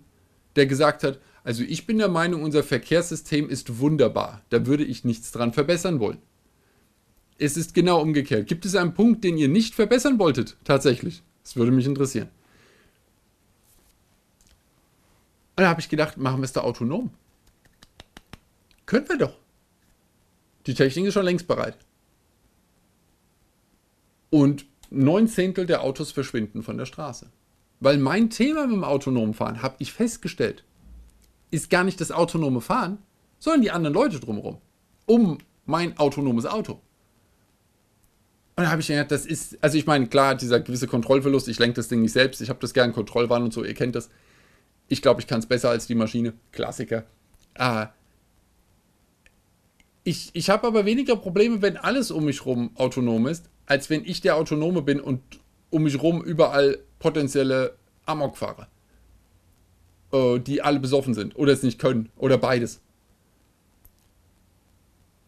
der 0.55 0.65
gesagt 0.65 1.03
hat, 1.03 1.19
also 1.43 1.63
ich 1.63 1.85
bin 1.85 1.97
der 1.97 2.09
Meinung, 2.09 2.43
unser 2.43 2.63
Verkehrssystem 2.63 3.49
ist 3.49 3.79
wunderbar. 3.79 4.43
Da 4.49 4.65
würde 4.65 4.83
ich 4.83 5.03
nichts 5.03 5.31
dran 5.31 5.53
verbessern 5.53 5.99
wollen. 5.99 6.19
Es 7.37 7.55
ist 7.57 7.73
genau 7.73 8.01
umgekehrt. 8.01 8.47
Gibt 8.47 8.65
es 8.65 8.75
einen 8.75 8.93
Punkt, 8.93 9.23
den 9.23 9.37
ihr 9.37 9.47
nicht 9.47 9.73
verbessern 9.73 10.19
wolltet? 10.19 10.57
Tatsächlich. 10.63 11.23
Das 11.43 11.55
würde 11.55 11.71
mich 11.71 11.85
interessieren. 11.85 12.29
Und 15.55 15.63
da 15.63 15.69
habe 15.69 15.81
ich 15.81 15.89
gedacht, 15.89 16.17
machen 16.17 16.41
wir 16.41 16.45
es 16.45 16.53
da 16.53 16.61
autonom. 16.61 17.11
Können 18.85 19.07
wir 19.09 19.17
doch. 19.17 19.37
Die 20.65 20.73
Technik 20.73 21.05
ist 21.05 21.13
schon 21.13 21.25
längst 21.25 21.47
bereit. 21.47 21.77
Und 24.29 24.65
neun 24.89 25.27
Zehntel 25.27 25.65
der 25.65 25.81
Autos 25.81 26.11
verschwinden 26.11 26.63
von 26.63 26.77
der 26.77 26.85
Straße. 26.85 27.31
Weil 27.79 27.97
mein 27.97 28.29
Thema 28.29 28.67
mit 28.67 28.75
dem 28.75 28.83
autonomen 28.83 29.33
Fahren, 29.33 29.61
habe 29.61 29.75
ich 29.79 29.93
festgestellt, 29.93 30.63
ist 31.51 31.69
gar 31.69 31.83
nicht 31.83 32.01
das 32.01 32.11
autonome 32.11 32.61
Fahren, 32.61 32.99
sondern 33.39 33.61
die 33.61 33.71
anderen 33.71 33.93
Leute 33.93 34.19
drumherum. 34.19 34.57
Um 35.05 35.37
mein 35.65 35.97
autonomes 35.97 36.45
Auto. 36.45 36.81
Und 38.55 38.65
da 38.65 38.71
habe 38.71 38.81
ich 38.81 38.87
gedacht, 38.87 39.11
das 39.11 39.25
ist, 39.25 39.57
also 39.63 39.77
ich 39.77 39.85
meine, 39.85 40.07
klar, 40.07 40.35
dieser 40.35 40.59
gewisse 40.59 40.87
Kontrollverlust, 40.87 41.47
ich 41.47 41.59
lenke 41.59 41.75
das 41.75 41.87
Ding 41.87 42.01
nicht 42.01 42.11
selbst, 42.11 42.41
ich 42.41 42.49
habe 42.49 42.59
das 42.59 42.73
gern 42.73 42.91
Kontrollwahn 42.91 43.43
und 43.43 43.53
so, 43.53 43.63
ihr 43.63 43.73
kennt 43.73 43.95
das. 43.95 44.09
Ich 44.89 45.01
glaube, 45.01 45.21
ich 45.21 45.27
kann 45.27 45.39
es 45.39 45.45
besser 45.45 45.69
als 45.69 45.87
die 45.87 45.95
Maschine. 45.95 46.33
Klassiker. 46.51 47.05
Ah. 47.57 47.89
Ich, 50.03 50.31
ich 50.33 50.49
habe 50.49 50.67
aber 50.67 50.85
weniger 50.85 51.15
Probleme, 51.15 51.61
wenn 51.61 51.77
alles 51.77 52.11
um 52.11 52.25
mich 52.25 52.45
rum 52.45 52.71
autonom 52.75 53.27
ist, 53.27 53.49
als 53.65 53.89
wenn 53.89 54.03
ich 54.03 54.19
der 54.19 54.35
Autonome 54.35 54.81
bin 54.81 54.99
und 54.99 55.21
um 55.69 55.83
mich 55.83 56.01
rum 56.01 56.21
überall 56.21 56.79
potenzielle 56.99 57.75
Amokfahrer, 58.05 58.67
äh, 60.11 60.39
die 60.39 60.61
alle 60.61 60.79
besoffen 60.79 61.13
sind 61.13 61.35
oder 61.35 61.53
es 61.53 61.63
nicht 61.63 61.79
können 61.79 62.09
oder 62.17 62.37
beides. 62.37 62.81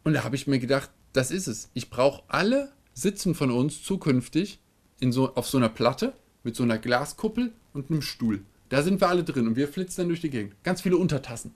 Und 0.03 0.13
da 0.13 0.23
habe 0.23 0.35
ich 0.35 0.47
mir 0.47 0.59
gedacht, 0.59 0.89
das 1.13 1.31
ist 1.31 1.47
es. 1.47 1.69
Ich 1.73 1.89
brauche 1.89 2.23
alle 2.27 2.71
Sitzen 2.93 3.35
von 3.35 3.51
uns 3.51 3.83
zukünftig 3.83 4.59
in 4.99 5.11
so, 5.11 5.35
auf 5.35 5.47
so 5.47 5.57
einer 5.57 5.69
Platte 5.69 6.13
mit 6.43 6.55
so 6.55 6.63
einer 6.63 6.77
Glaskuppel 6.77 7.51
und 7.73 7.89
einem 7.89 8.01
Stuhl. 8.01 8.41
Da 8.69 8.81
sind 8.81 9.01
wir 9.01 9.09
alle 9.09 9.23
drin 9.23 9.47
und 9.47 9.55
wir 9.55 9.67
flitzen 9.67 10.01
dann 10.01 10.07
durch 10.07 10.21
die 10.21 10.29
Gegend. 10.29 10.55
Ganz 10.63 10.81
viele 10.81 10.97
Untertassen. 10.97 11.53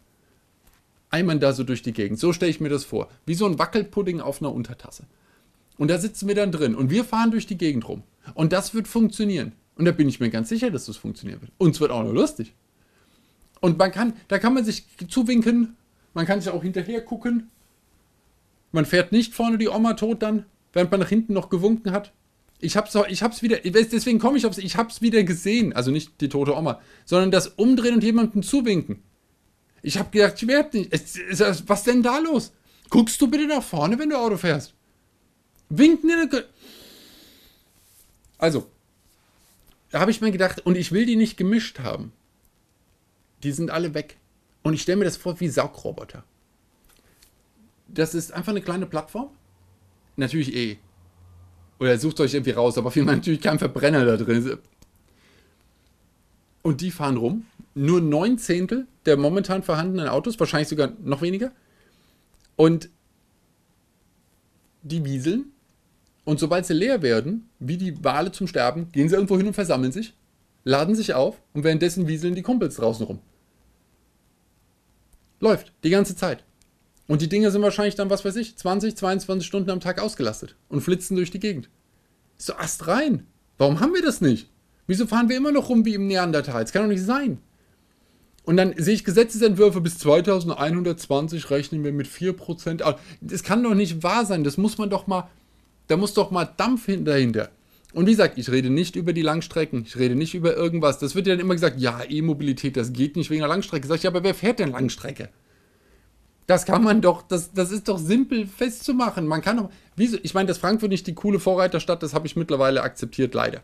Einmal 1.10 1.40
da 1.40 1.54
so 1.54 1.64
durch 1.64 1.82
die 1.82 1.94
Gegend. 1.94 2.20
So 2.20 2.34
stelle 2.34 2.52
ich 2.52 2.60
mir 2.60 2.70
das 2.70 2.84
vor. 2.84 3.10
Wie 3.26 3.36
so 3.36 3.46
ein 3.46 3.58
Wackelpudding 3.58 4.20
auf 4.20 4.42
einer 4.42 4.54
Untertasse. 4.54 5.06
Und 5.78 5.90
da 5.90 5.98
sitzen 5.98 6.28
wir 6.28 6.36
dann 6.36 6.52
drin 6.52 6.76
und 6.76 6.90
wir 6.90 7.04
fahren 7.04 7.32
durch 7.32 7.48
die 7.48 7.58
Gegend 7.58 7.88
rum. 7.88 8.04
Und 8.34 8.54
das 8.54 8.74
wird 8.74 8.88
funktionieren. 8.88 9.54
Und 9.76 9.86
da 9.86 9.92
bin 9.92 10.08
ich 10.08 10.20
mir 10.20 10.30
ganz 10.30 10.50
sicher, 10.50 10.72
dass 10.72 10.86
das 10.86 10.98
funktionieren 10.98 11.42
wird. 11.42 11.52
Und 11.58 11.76
es 11.76 11.82
wird 11.82 11.92
auch 11.92 12.04
noch 12.04 12.14
lustig. 12.14 12.54
Und 13.62 13.78
man 13.78 13.92
kann, 13.92 14.14
da 14.28 14.40
kann 14.40 14.54
man 14.54 14.66
sich 14.66 14.86
zuwinken, 15.08 15.76
man 16.14 16.26
kann 16.26 16.40
sich 16.40 16.52
auch 16.52 16.64
hinterher 16.64 17.02
gucken. 17.02 17.50
Man 18.72 18.86
fährt 18.86 19.12
nicht 19.12 19.34
vorne 19.34 19.58
die 19.58 19.70
Oma 19.70 19.94
tot 19.94 20.22
dann, 20.22 20.46
während 20.74 20.92
man 20.92 21.00
nach 21.00 21.10
hinten 21.10 21.34
noch 21.34 21.50
gewunken 21.50 21.92
hat. 21.92 22.12
Ich 22.60 22.78
hab's, 22.78 22.98
ich 23.10 23.22
hab's 23.22 23.42
wieder, 23.42 23.58
deswegen 23.58 24.20
komme 24.20 24.38
ich 24.38 24.46
aufs, 24.46 24.58
ich 24.58 24.78
hab's 24.78 25.02
wieder 25.02 25.24
gesehen. 25.24 25.74
Also 25.74 25.92
nicht 25.92 26.20
die 26.22 26.30
tote 26.30 26.56
Oma, 26.56 26.82
sondern 27.06 27.32
das 27.32 27.48
Umdrehen 27.48 27.96
und 27.96 28.04
jemandem 28.04 28.44
zuwinken. 28.44 29.02
Ich 29.82 29.98
hab 30.00 30.12
gedacht, 30.12 30.42
ich 30.42 30.48
werde 30.48 30.78
nicht. 30.78 30.92
Es, 30.92 31.16
es, 31.18 31.68
was 31.68 31.84
denn 31.84 32.02
da 32.02 32.18
los? 32.20 32.54
Guckst 32.90 33.22
du 33.22 33.28
bitte 33.28 33.46
nach 33.46 33.62
vorne, 33.64 34.00
wenn 34.00 34.10
du 34.10 34.18
Auto 34.18 34.38
fährst? 34.38 34.74
Winken 35.70 36.10
in 36.10 36.30
der. 36.30 36.46
Also, 38.38 38.70
da 39.92 40.00
habe 40.00 40.12
ich 40.12 40.22
mir 40.22 40.32
gedacht, 40.32 40.66
und 40.66 40.76
ich 40.76 40.92
will 40.92 41.06
die 41.06 41.16
nicht 41.16 41.38
gemischt 41.38 41.80
haben. 41.80 42.12
Die 43.44 43.52
sind 43.52 43.72
alle 43.72 43.94
weg. 43.94 44.18
Und 44.64 44.74
ich 44.74 44.82
stelle 44.82 44.98
mir 44.98 45.06
das 45.06 45.18
vor 45.18 45.40
wie 45.40 45.48
Saugroboter. 45.48 46.24
Das 47.88 48.16
ist 48.16 48.34
einfach 48.34 48.52
eine 48.52 48.62
kleine 48.62 48.88
Plattform. 48.88 49.30
Natürlich 50.16 50.56
eh. 50.56 50.78
Oder 51.80 51.98
sucht 52.00 52.20
euch 52.20 52.34
irgendwie 52.34 52.52
raus, 52.52 52.78
aber 52.78 52.92
vielmehr 52.92 53.16
natürlich 53.16 53.42
kein 53.42 53.60
Verbrenner 53.60 54.06
da 54.06 54.18
drin. 54.18 54.58
Und 56.62 56.82
die 56.82 56.92
fahren 56.92 57.18
rum. 57.18 57.46
Nur 57.76 58.02
neun 58.02 58.38
Zehntel 58.38 58.88
der 59.06 59.18
momentan 59.18 59.62
vorhandenen 59.62 60.08
Autos, 60.08 60.40
wahrscheinlich 60.40 60.70
sogar 60.70 60.94
noch 61.04 61.22
weniger. 61.22 61.52
Und 62.56 62.90
die 64.82 65.04
wieseln 65.06 65.52
und 66.26 66.40
sobald 66.40 66.66
sie 66.66 66.74
leer 66.74 67.02
werden, 67.02 67.50
wie 67.60 67.78
die 67.78 68.04
Wale 68.04 68.32
zum 68.32 68.48
Sterben, 68.48 68.92
gehen 68.92 69.08
sie 69.08 69.16
irgendwo 69.16 69.38
hin 69.38 69.48
und 69.48 69.54
versammeln 69.54 69.92
sich, 69.92 70.14
laden 70.64 70.96
sich 70.96 71.14
auf 71.14 71.42
und 71.54 71.64
währenddessen 71.64 72.08
wieseln 72.08 72.36
die 72.36 72.42
Kumpels 72.42 72.76
draußen 72.76 73.06
rum. 73.06 73.20
Läuft, 75.40 75.72
die 75.84 75.92
ganze 75.92 76.16
Zeit. 76.16 76.44
Und 77.08 77.22
die 77.22 77.30
Dinge 77.30 77.52
sind 77.52 77.62
wahrscheinlich 77.62 77.96
dann, 77.96 78.10
was 78.10 78.26
weiß 78.26 78.36
ich, 78.38 78.58
20, 78.58 78.98
22 78.98 79.46
Stunden 79.46 79.70
am 79.70 79.80
Tag 79.80 80.02
ausgelastet 80.02 80.56
und 80.70 80.82
flitzen 80.82 81.16
durch 81.16 81.30
die 81.30 81.40
Gegend. 81.40 81.70
So 82.38 82.56
ast 82.56 82.88
rein. 82.88 83.28
Warum 83.60 83.80
haben 83.80 83.94
wir 83.94 84.02
das 84.02 84.22
nicht? 84.22 84.50
Wieso 84.88 85.06
fahren 85.06 85.30
wir 85.30 85.38
immer 85.38 85.52
noch 85.52 85.70
rum 85.70 85.86
wie 85.86 85.94
im 85.94 86.08
Neandertal? 86.08 86.64
Das 86.64 86.74
kann 86.74 86.82
doch 86.82 86.90
nicht 86.90 87.04
sein. 87.04 87.38
Und 88.44 88.58
dann 88.58 88.74
sehe 88.78 88.94
ich 88.94 89.04
Gesetzesentwürfe, 89.04 89.82
bis 89.82 89.98
2120 90.00 91.50
rechnen 91.50 91.84
wir 91.84 91.92
mit 91.92 92.08
4%. 92.08 92.96
Das 93.22 93.44
kann 93.44 93.64
doch 93.64 93.74
nicht 93.76 94.04
wahr 94.04 94.26
sein. 94.26 94.44
Das 94.44 94.58
muss 94.58 94.78
man 94.78 94.90
doch 94.90 95.08
mal 95.08 95.30
Da 95.88 95.98
muss 95.98 96.14
doch 96.14 96.32
mal 96.32 96.46
Dampf 96.46 96.88
dahinter. 96.88 97.50
Und 97.94 98.08
wie 98.08 98.12
gesagt, 98.12 98.38
ich 98.38 98.52
rede 98.52 98.70
nicht 98.70 98.96
über 98.98 99.14
die 99.14 99.22
Langstrecken, 99.22 99.84
ich 99.88 99.98
rede 99.98 100.16
nicht 100.16 100.36
über 100.36 100.56
irgendwas. 100.56 101.00
Das 101.00 101.16
wird 101.16 101.28
ja 101.28 101.34
dann 101.34 101.42
immer 101.42 101.54
gesagt, 101.54 101.80
ja, 101.80 102.02
E-Mobilität, 102.04 102.76
das 102.76 102.92
geht 102.92 103.16
nicht 103.16 103.30
wegen 103.30 103.40
der 103.40 103.48
Langstrecke. 103.48 103.88
Sag 103.88 103.96
ich, 103.96 104.08
aber 104.08 104.24
wer 104.24 104.36
fährt 104.36 104.60
denn 104.60 104.72
Langstrecke? 104.72 105.30
Das 106.48 106.66
kann 106.66 106.84
man 106.84 107.02
doch, 107.02 107.24
das, 107.24 107.54
das 107.54 107.72
ist 107.72 107.88
doch 107.88 107.98
simpel 107.98 108.46
festzumachen. 108.46 109.26
Man 109.26 109.42
kann 109.42 109.58
doch, 109.58 109.70
wieso, 109.96 110.18
ich 110.22 110.34
meine, 110.34 110.48
dass 110.48 110.58
Frankfurt 110.58 110.90
nicht 110.90 111.08
die 111.08 111.16
coole 111.16 111.40
Vorreiterstadt, 111.40 112.04
das 112.04 112.14
habe 112.14 112.28
ich 112.28 112.36
mittlerweile 112.36 112.84
akzeptiert, 112.84 113.34
leider. 113.34 113.62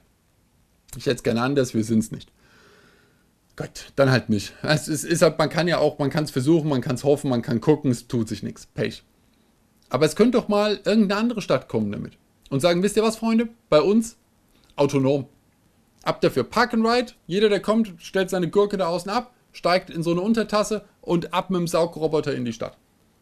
Ich 0.95 1.05
hätte 1.05 1.17
es 1.17 1.23
gerne 1.23 1.41
anders, 1.41 1.73
wir 1.73 1.83
sind 1.83 1.99
es 1.99 2.11
nicht. 2.11 2.31
Gott, 3.55 3.91
dann 3.95 4.11
halt 4.11 4.29
nicht. 4.29 4.53
Es 4.63 4.87
ist, 4.87 5.03
ist 5.03 5.21
halt, 5.21 5.37
man 5.37 5.49
kann 5.49 5.67
ja 5.67 5.77
auch, 5.77 5.99
man 5.99 6.09
kann 6.09 6.23
es 6.23 6.31
versuchen, 6.31 6.69
man 6.69 6.81
kann 6.81 6.95
es 6.95 7.03
hoffen, 7.03 7.29
man 7.29 7.41
kann 7.41 7.61
gucken, 7.61 7.91
es 7.91 8.07
tut 8.07 8.27
sich 8.27 8.43
nichts. 8.43 8.65
Pech. 8.65 9.03
Aber 9.91 10.05
es 10.05 10.15
könnte 10.15 10.37
doch 10.37 10.47
mal 10.47 10.79
irgendeine 10.85 11.17
andere 11.17 11.41
Stadt 11.41 11.67
kommen 11.67 11.91
damit. 11.91 12.13
Und 12.49 12.61
sagen, 12.61 12.81
wisst 12.81 12.95
ihr 12.95 13.03
was, 13.03 13.17
Freunde? 13.17 13.49
Bei 13.69 13.81
uns 13.81 14.17
autonom. 14.77 15.27
Ab 16.03 16.21
dafür 16.21 16.43
Park 16.43 16.73
and 16.73 16.85
Ride. 16.85 17.11
Jeder, 17.27 17.49
der 17.49 17.59
kommt, 17.59 17.93
stellt 17.97 18.29
seine 18.29 18.49
Gurke 18.49 18.77
da 18.77 18.87
außen 18.87 19.11
ab, 19.11 19.33
steigt 19.51 19.89
in 19.89 20.01
so 20.01 20.11
eine 20.11 20.21
Untertasse 20.21 20.85
und 21.01 21.33
ab 21.33 21.49
mit 21.49 21.59
dem 21.59 21.67
Saugroboter 21.67 22.33
in 22.33 22.45
die 22.45 22.53
Stadt. 22.53 22.77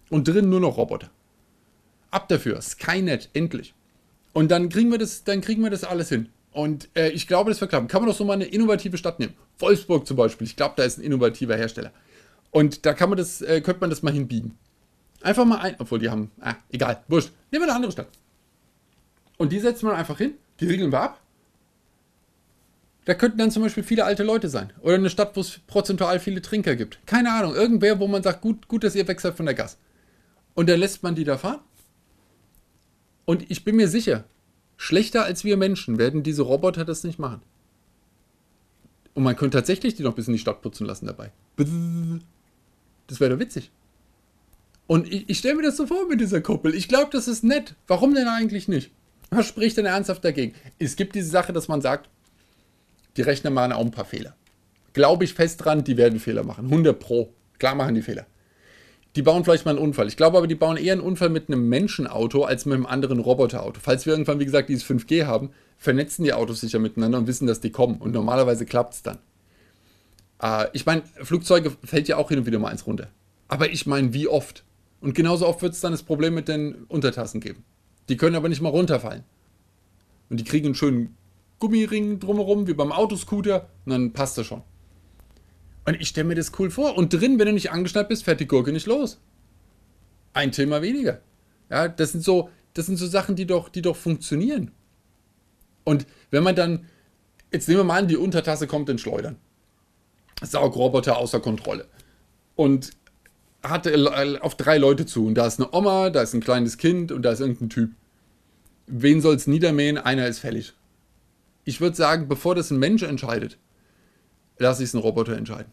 Und 0.10 0.28
drin 0.28 0.50
nur 0.50 0.60
noch 0.60 0.78
Roboter. 0.78 1.10
Ab 2.12 2.30
dafür. 2.30 2.62
Skynet, 2.62 3.30
endlich. 3.34 3.74
Und 4.34 4.52
dann 4.52 4.70
kriegen 4.70 4.92
wir 4.92 5.00
das, 5.00 5.24
dann 5.24 5.42
kriegen 5.42 5.64
wir 5.64 5.72
das 5.72 5.84
alles 5.84 6.10
hin. 6.10 6.30
Und 6.52 6.88
äh, 6.96 7.10
ich 7.10 7.28
glaube, 7.28 7.50
das 7.50 7.60
wird 7.62 7.72
klappen. 7.72 7.88
Kann 7.88 8.02
man 8.02 8.10
doch 8.10 8.18
so 8.18 8.26
mal 8.26 8.34
eine 8.34 8.46
innovative 8.46 8.98
Stadt 8.98 9.20
nehmen. 9.20 9.34
Wolfsburg 9.58 10.06
zum 10.06 10.18
Beispiel. 10.18 10.46
Ich 10.46 10.56
glaube, 10.56 10.76
da 10.78 10.84
ist 10.84 11.00
ein 11.00 11.04
innovativer 11.04 11.58
Hersteller. 11.58 11.92
Und 12.52 12.86
da 12.86 12.94
kann 12.94 13.10
man 13.10 13.18
das, 13.18 13.42
äh, 13.42 13.62
könnte 13.62 13.82
man 13.82 13.90
das 13.90 14.04
mal 14.04 14.14
hinbiegen. 14.14 14.58
Einfach 15.22 15.46
mal 15.46 15.60
ein, 15.60 15.76
obwohl 15.80 16.00
die 16.00 16.10
haben, 16.10 16.32
ah, 16.40 16.56
egal, 16.70 17.04
wurscht. 17.08 17.32
Nehmen 17.52 17.64
wir 17.64 17.70
eine 17.70 17.76
andere 17.76 17.92
Stadt. 17.92 18.08
Und 19.38 19.52
die 19.52 19.60
setzen 19.60 19.88
wir 19.88 19.96
einfach 19.96 20.18
hin, 20.18 20.34
die 20.60 20.68
regeln 20.68 20.92
wir 20.92 21.02
ab. 21.02 21.22
Da 23.06 23.14
könnten 23.16 23.38
dann 23.38 23.52
zum 23.52 23.64
Beispiel 23.64 23.84
viele 23.84 24.06
alte 24.06 24.24
Leute 24.24 24.50
sein. 24.50 24.72
Oder 24.82 24.96
eine 24.96 25.10
Stadt, 25.10 25.36
wo 25.36 25.42
es 25.42 25.60
prozentual 25.66 26.20
viele 26.20 26.42
Trinker 26.42 26.76
gibt. 26.76 27.00
Keine 27.08 27.32
Ahnung, 27.32 27.56
irgendwer, 27.56 28.00
wo 28.00 28.08
man 28.08 28.22
sagt, 28.22 28.42
gut, 28.42 28.68
gut, 28.68 28.84
dass 28.84 28.96
ihr 28.96 29.08
wechselt 29.08 29.36
von 29.36 29.46
der 29.46 29.56
Gas. 29.56 29.78
Und 30.54 30.70
dann 30.70 30.80
lässt 30.80 31.04
man 31.04 31.16
die 31.16 31.24
da 31.24 31.38
fahren. 31.38 31.60
Und 33.26 33.50
ich 33.50 33.64
bin 33.64 33.76
mir 33.76 33.88
sicher, 33.88 34.26
schlechter 34.78 35.24
als 35.24 35.44
wir 35.44 35.58
Menschen 35.58 35.98
werden 35.98 36.24
diese 36.24 36.44
Roboter 36.44 36.86
das 36.86 37.04
nicht 37.04 37.20
machen. 37.20 37.42
Und 39.14 39.24
man 39.24 39.36
könnte 39.36 39.58
tatsächlich 39.58 39.96
die 39.96 40.04
noch 40.04 40.16
bis 40.16 40.28
in 40.28 40.34
die 40.34 40.40
Stadt 40.40 40.62
putzen 40.62 40.86
lassen 40.86 41.06
dabei. 41.06 41.32
Das 43.08 43.20
wäre 43.20 43.32
doch 43.32 43.40
witzig. 43.40 43.72
Und 44.90 45.14
ich, 45.14 45.30
ich 45.30 45.38
stelle 45.38 45.54
mir 45.54 45.62
das 45.62 45.78
so 45.78 45.86
vor 45.86 46.08
mit 46.08 46.20
dieser 46.20 46.42
Kuppel. 46.42 46.74
Ich 46.74 46.88
glaube, 46.88 47.10
das 47.12 47.28
ist 47.28 47.44
nett. 47.44 47.76
Warum 47.86 48.16
denn 48.16 48.28
eigentlich 48.28 48.68
nicht? 48.68 48.90
Was 49.30 49.46
spricht 49.46 49.78
denn 49.78 49.86
ernsthaft 49.86 50.26
dagegen? 50.26 50.56
Es 50.80 50.96
gibt 50.96 51.14
diese 51.14 51.30
Sache, 51.30 51.54
dass 51.54 51.68
man 51.68 51.80
sagt, 51.80 52.10
die 53.16 53.22
Rechner 53.22 53.52
machen 53.52 53.72
auch 53.72 53.86
ein 53.86 53.92
paar 53.92 54.06
Fehler. 54.06 54.36
Glaube 54.94 55.26
ich 55.26 55.36
fest 55.36 55.64
dran, 55.64 55.84
die 55.84 55.96
werden 55.96 56.20
Fehler 56.20 56.42
machen. 56.42 56.66
100 56.66 57.00
Pro. 57.00 57.32
Klar 57.60 57.76
machen 57.76 57.94
die 57.94 58.02
Fehler. 58.02 58.26
Die 59.16 59.22
bauen 59.22 59.44
vielleicht 59.44 59.66
mal 59.66 59.76
einen 59.76 59.80
Unfall. 59.80 60.08
Ich 60.08 60.18
glaube 60.18 60.40
aber, 60.40 60.48
die 60.48 60.56
bauen 60.56 60.76
eher 60.76 60.94
einen 60.94 61.04
Unfall 61.04 61.30
mit 61.30 61.50
einem 61.50 61.70
Menschenauto 61.70 62.46
als 62.46 62.66
mit 62.66 62.74
einem 62.74 62.88
anderen 62.88 63.20
Roboterauto. 63.20 63.80
Falls 63.80 64.08
wir 64.08 64.14
irgendwann, 64.14 64.40
wie 64.40 64.46
gesagt, 64.46 64.70
dieses 64.70 64.90
5G 64.90 65.28
haben, 65.28 65.52
vernetzen 65.78 66.24
die 66.24 66.34
Autos 66.34 66.62
sicher 66.62 66.80
miteinander 66.80 67.20
und 67.20 67.28
wissen, 67.28 67.46
dass 67.46 67.60
die 67.60 67.70
kommen. 67.70 67.98
Und 67.98 68.12
normalerweise 68.12 68.66
klappt 68.66 68.96
es 68.96 69.04
dann. 69.04 69.20
Äh, 70.42 70.66
ich 70.74 70.88
meine, 70.88 71.04
Flugzeuge 71.22 71.74
fällt 71.84 72.08
ja 72.08 72.18
auch 72.18 72.30
hin 72.30 72.40
und 72.40 72.48
wieder 72.48 72.58
mal 72.58 72.70
eins 72.70 72.88
runter. 72.88 73.10
Aber 73.48 73.70
ich 73.70 73.86
meine, 73.86 74.14
wie 74.16 74.28
oft? 74.28 74.64
Und 75.02 75.16
genauso 75.16 75.48
oft 75.48 75.62
wird 75.62 75.74
es 75.74 75.82
dann 75.82 75.92
das 75.92 76.04
Problem 76.04 76.34
mit 76.34 76.48
den 76.48 76.84
Untertassen 76.86 77.40
geben. 77.40 77.64
Die 78.10 78.18
können 78.18 78.36
aber 78.36 78.50
nicht 78.50 78.62
mal 78.62 78.70
runterfallen. 78.70 79.24
Und 80.30 80.40
die 80.40 80.44
kriegen 80.44 80.68
einen 80.68 80.76
schönen 80.76 81.16
Gummiring 81.60 82.20
drumherum, 82.20 82.68
wie 82.68 82.74
beim 82.74 82.92
Autoscooter, 82.92 83.70
und 83.86 83.92
dann 83.92 84.14
passt 84.14 84.38
das 84.38 84.48
schon. 84.48 84.64
Und 85.86 86.00
ich 86.00 86.10
stelle 86.10 86.28
mir 86.28 86.36
das 86.36 86.52
cool 86.60 86.70
vor. 86.70 86.98
Und 86.98 87.14
drin, 87.14 87.40
wenn 87.40 87.48
du 87.48 87.54
nicht 87.54 87.72
angeschnallt 87.72 88.10
bist, 88.10 88.24
fährt 88.24 88.40
die 88.40 88.48
Gurke 88.48 88.72
nicht 88.72 88.88
los. 88.88 89.20
Ein 90.34 90.52
Thema 90.52 90.82
weniger. 90.82 91.22
Ja, 91.70 91.88
das 91.88 92.12
sind 92.12 92.24
so, 92.24 92.50
das 92.74 92.86
sind 92.86 92.98
so 92.98 93.08
Sachen, 93.08 93.36
die 93.36 93.46
doch, 93.46 93.70
die 93.70 93.82
doch 93.82 93.96
funktionieren. 93.96 94.72
Und 95.84 96.06
wenn 96.30 96.44
man 96.44 96.56
dann, 96.56 96.86
jetzt 97.52 97.68
nehmen 97.68 97.80
wir 97.80 97.84
mal 97.86 98.00
an, 98.00 98.08
die 98.08 98.18
Untertasse 98.18 98.68
kommt 98.68 98.90
in 98.90 98.98
Schleudern. 98.98 99.38
Saugroboter 100.42 101.18
außer 101.18 101.40
Kontrolle. 101.40 101.88
Und 102.56 102.92
hat 103.64 103.88
auf 104.42 104.56
drei 104.56 104.78
Leute 104.78 105.06
zu. 105.06 105.26
Und 105.26 105.36
da 105.36 105.48
ist 105.48 105.60
eine 105.60 105.74
Oma, 105.74 106.10
da 106.10 106.22
ist 106.22 106.34
ein 106.34 106.42
kleines 106.42 106.78
Kind 106.78 107.12
und 107.12 107.24
da 107.24 107.32
ist 107.32 107.40
irgendein 107.40 107.70
Typ. 107.70 107.92
Wen 108.88 109.22
soll 109.22 109.36
es 109.36 109.48
niedermähen? 109.48 109.98
Einer 109.98 110.28
ist 110.28 110.40
fällig. 110.40 110.74
Ich 111.64 111.82
würde 111.82 111.96
sagen, 111.96 112.28
bevor 112.28 112.56
das 112.56 112.72
ein 112.72 112.80
Mensch 112.80 113.04
entscheidet, 113.04 113.58
lasse 114.58 114.84
ich 114.84 114.90
es 114.90 114.96
einen 114.96 115.04
Roboter 115.04 115.38
entscheiden. 115.38 115.72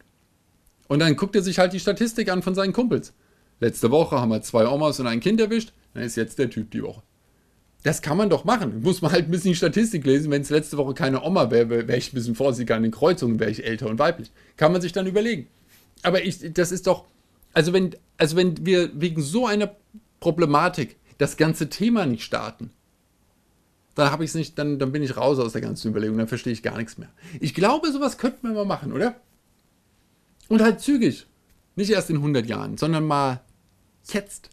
Und 0.88 1.00
dann 1.00 1.16
guckt 1.16 1.35
er 1.35 1.43
sich 1.43 1.59
halt 1.59 1.73
die 1.73 1.81
Statistik 1.81 2.31
an 2.31 2.43
von 2.43 2.55
seinen 2.55 2.73
Kumpels. 2.73 3.14
Letzte 3.61 3.90
Woche 3.90 4.21
haben 4.21 4.28
wir 4.31 4.43
zwei 4.43 4.69
Omas 4.69 5.00
und 5.00 5.07
ein 5.07 5.21
Kind 5.21 5.40
erwischt, 5.40 5.73
dann 5.95 6.02
ist 6.02 6.16
jetzt 6.16 6.38
der 6.38 6.50
Typ 6.50 6.71
die 6.71 6.83
Woche. 6.83 7.02
Das 7.83 8.02
kann 8.02 8.16
man 8.16 8.28
doch 8.28 8.45
machen. 8.45 8.83
Muss 8.83 9.00
man 9.00 9.12
halt 9.12 9.26
ein 9.26 9.31
bisschen 9.31 9.52
die 9.52 9.57
Statistik 9.57 10.05
lesen. 10.05 10.31
Wenn 10.31 10.43
es 10.43 10.50
letzte 10.50 10.76
Woche 10.76 10.93
keine 10.93 11.23
Oma 11.23 11.50
wäre, 11.50 11.71
wäre 11.71 11.97
ich 11.97 12.12
ein 12.12 12.16
bisschen 12.16 12.35
vorsichtiger 12.35 12.75
an 12.75 12.83
den 12.83 12.90
Kreuzungen, 12.90 13.38
wäre 13.38 13.50
ich 13.50 13.64
älter 13.64 13.88
und 13.88 13.99
weiblich. 13.99 14.33
Kann 14.57 14.73
man 14.73 14.81
sich 14.81 14.93
dann 14.93 15.07
überlegen. 15.07 15.47
Aber 16.02 16.23
ich, 16.23 16.52
das 16.52 16.73
ist 16.73 16.87
doch, 16.87 17.05
also 17.57 17.73
wenn, 17.73 17.97
also 18.19 18.37
wenn 18.37 18.67
wir 18.67 18.91
wegen 19.01 19.23
so 19.23 19.47
einer 19.47 19.75
Problematik 20.21 20.97
das 21.17 21.39
ganze 21.39 21.71
Thema 21.71 22.05
nicht 22.05 22.23
starten, 22.23 22.71
dann 23.95 24.11
habe 24.11 24.25
ich 24.25 24.31
es 24.31 24.35
nicht, 24.35 24.59
dann, 24.59 24.79
dann 24.79 24.93
bin 24.93 25.03
ich 25.03 25.17
raus 25.17 25.39
aus 25.39 25.53
der 25.53 25.63
ganzen 25.63 25.89
Überlegung, 25.89 26.19
dann 26.19 26.29
verstehe 26.29 26.53
ich 26.53 26.63
gar 26.63 26.77
nichts 26.77 26.99
mehr. 26.99 27.09
Ich 27.41 27.55
glaube, 27.55 27.91
sowas 27.91 28.19
könnten 28.19 28.47
wir 28.47 28.53
mal 28.53 28.67
machen, 28.67 28.93
oder? 28.93 29.17
Und 30.49 30.61
halt 30.61 30.83
zügig. 30.83 31.27
Nicht 31.77 31.89
erst 31.89 32.11
in 32.11 32.17
100 32.17 32.45
Jahren, 32.45 32.77
sondern 32.77 33.07
mal 33.07 33.41
jetzt. 34.13 34.51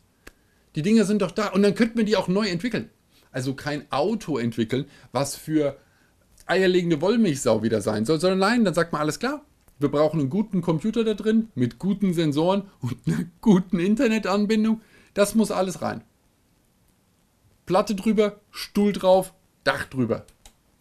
Die 0.76 0.82
Dinge 0.82 1.04
sind 1.04 1.22
doch 1.22 1.32
da 1.32 1.50
und 1.50 1.62
dann 1.62 1.76
könnten 1.76 1.98
wir 1.98 2.06
die 2.06 2.16
auch 2.16 2.30
neu 2.30 2.48
entwickeln. 2.48 2.90
Also 3.32 3.54
kein 3.54 3.92
Auto 3.92 4.38
entwickeln, 4.38 4.86
was 5.12 5.36
für 5.36 5.78
eierlegende 6.46 7.02
Wollmilchsau 7.02 7.64
wieder 7.64 7.82
sein 7.82 8.06
soll, 8.06 8.22
sondern 8.22 8.40
nein, 8.40 8.64
dann 8.64 8.74
sagt 8.74 8.94
man 8.94 9.02
alles 9.02 9.20
klar. 9.20 9.44
Wir 9.80 9.89
brauchen 9.89 10.20
einen 10.20 10.30
guten 10.30 10.62
Computer 10.62 11.03
da 11.03 11.13
drin 11.13 11.50
mit 11.56 11.80
guten 11.80 12.13
Sensoren 12.13 12.63
und 12.80 12.96
einer 13.06 13.25
guten 13.42 13.80
Internetanbindung. 13.80 14.82
Das 15.13 15.36
muss 15.36 15.51
alles 15.51 15.82
rein. 15.82 16.03
Platte 17.65 17.96
drüber, 17.96 18.39
Stuhl 18.51 18.94
drauf, 18.94 19.34
Dach 19.63 19.86
drüber. 19.86 20.25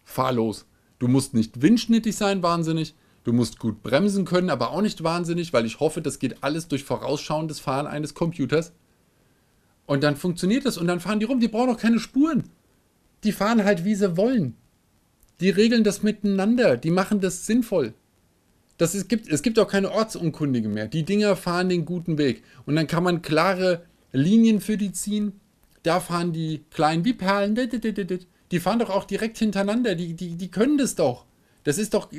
Fahr 0.03 0.33
los. 0.33 0.65
Du 0.99 1.07
musst 1.07 1.33
nicht 1.33 1.61
windschnittig 1.61 2.15
sein, 2.15 2.43
wahnsinnig. 2.43 2.95
Du 3.23 3.31
musst 3.31 3.59
gut 3.59 3.83
bremsen 3.83 4.25
können, 4.25 4.49
aber 4.49 4.71
auch 4.71 4.81
nicht 4.81 5.03
wahnsinnig, 5.03 5.53
weil 5.53 5.65
ich 5.65 5.79
hoffe, 5.79 6.01
das 6.01 6.19
geht 6.19 6.43
alles 6.43 6.67
durch 6.67 6.83
vorausschauendes 6.83 7.59
Fahren 7.59 7.87
eines 7.87 8.13
Computers. 8.13 8.73
Und 9.85 10.03
dann 10.03 10.17
funktioniert 10.17 10.65
das 10.65 10.77
und 10.77 10.87
dann 10.87 10.99
fahren 10.99 11.19
die 11.19 11.25
rum. 11.25 11.39
Die 11.39 11.47
brauchen 11.47 11.69
doch 11.69 11.79
keine 11.79 11.99
Spuren. 11.99 12.43
Die 13.23 13.31
fahren 13.31 13.63
halt, 13.63 13.85
wie 13.85 13.95
sie 13.95 14.17
wollen. 14.17 14.55
Die 15.39 15.49
regeln 15.49 15.83
das 15.83 16.03
miteinander. 16.03 16.75
Die 16.77 16.91
machen 16.91 17.21
das 17.21 17.45
sinnvoll. 17.45 17.93
Das 18.77 18.95
ist, 18.95 19.07
gibt, 19.07 19.27
es 19.29 19.43
gibt 19.43 19.59
auch 19.59 19.67
keine 19.67 19.91
Ortsunkundige 19.91 20.67
mehr. 20.67 20.87
Die 20.87 21.03
Dinger 21.03 21.35
fahren 21.35 21.69
den 21.69 21.85
guten 21.85 22.17
Weg. 22.17 22.43
Und 22.65 22.75
dann 22.75 22.87
kann 22.87 23.03
man 23.03 23.21
klare 23.21 23.83
Linien 24.11 24.61
für 24.61 24.77
die 24.77 24.91
ziehen. 24.91 25.39
Da 25.83 25.99
fahren 25.99 26.33
die 26.33 26.63
kleinen 26.71 27.05
wie 27.05 27.13
Perlen. 27.13 27.55
Die 27.55 28.59
fahren 28.59 28.79
doch 28.79 28.89
auch 28.89 29.05
direkt 29.05 29.37
hintereinander. 29.37 29.95
Die, 29.95 30.13
die, 30.13 30.35
die 30.35 30.51
können 30.51 30.77
das 30.77 30.95
doch. 30.95 31.25
Das 31.63 31.77
ist 31.77 31.93
doch 31.93 32.09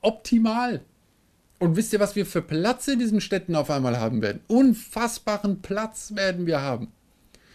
optimal. 0.00 0.82
Und 1.58 1.76
wisst 1.76 1.92
ihr, 1.92 2.00
was 2.00 2.16
wir 2.16 2.24
für 2.24 2.40
Platz 2.40 2.86
in 2.88 3.00
diesen 3.00 3.20
Städten 3.20 3.56
auf 3.56 3.70
einmal 3.70 3.98
haben 3.98 4.22
werden? 4.22 4.40
Unfassbaren 4.46 5.60
Platz 5.60 6.14
werden 6.14 6.46
wir 6.46 6.62
haben. 6.62 6.92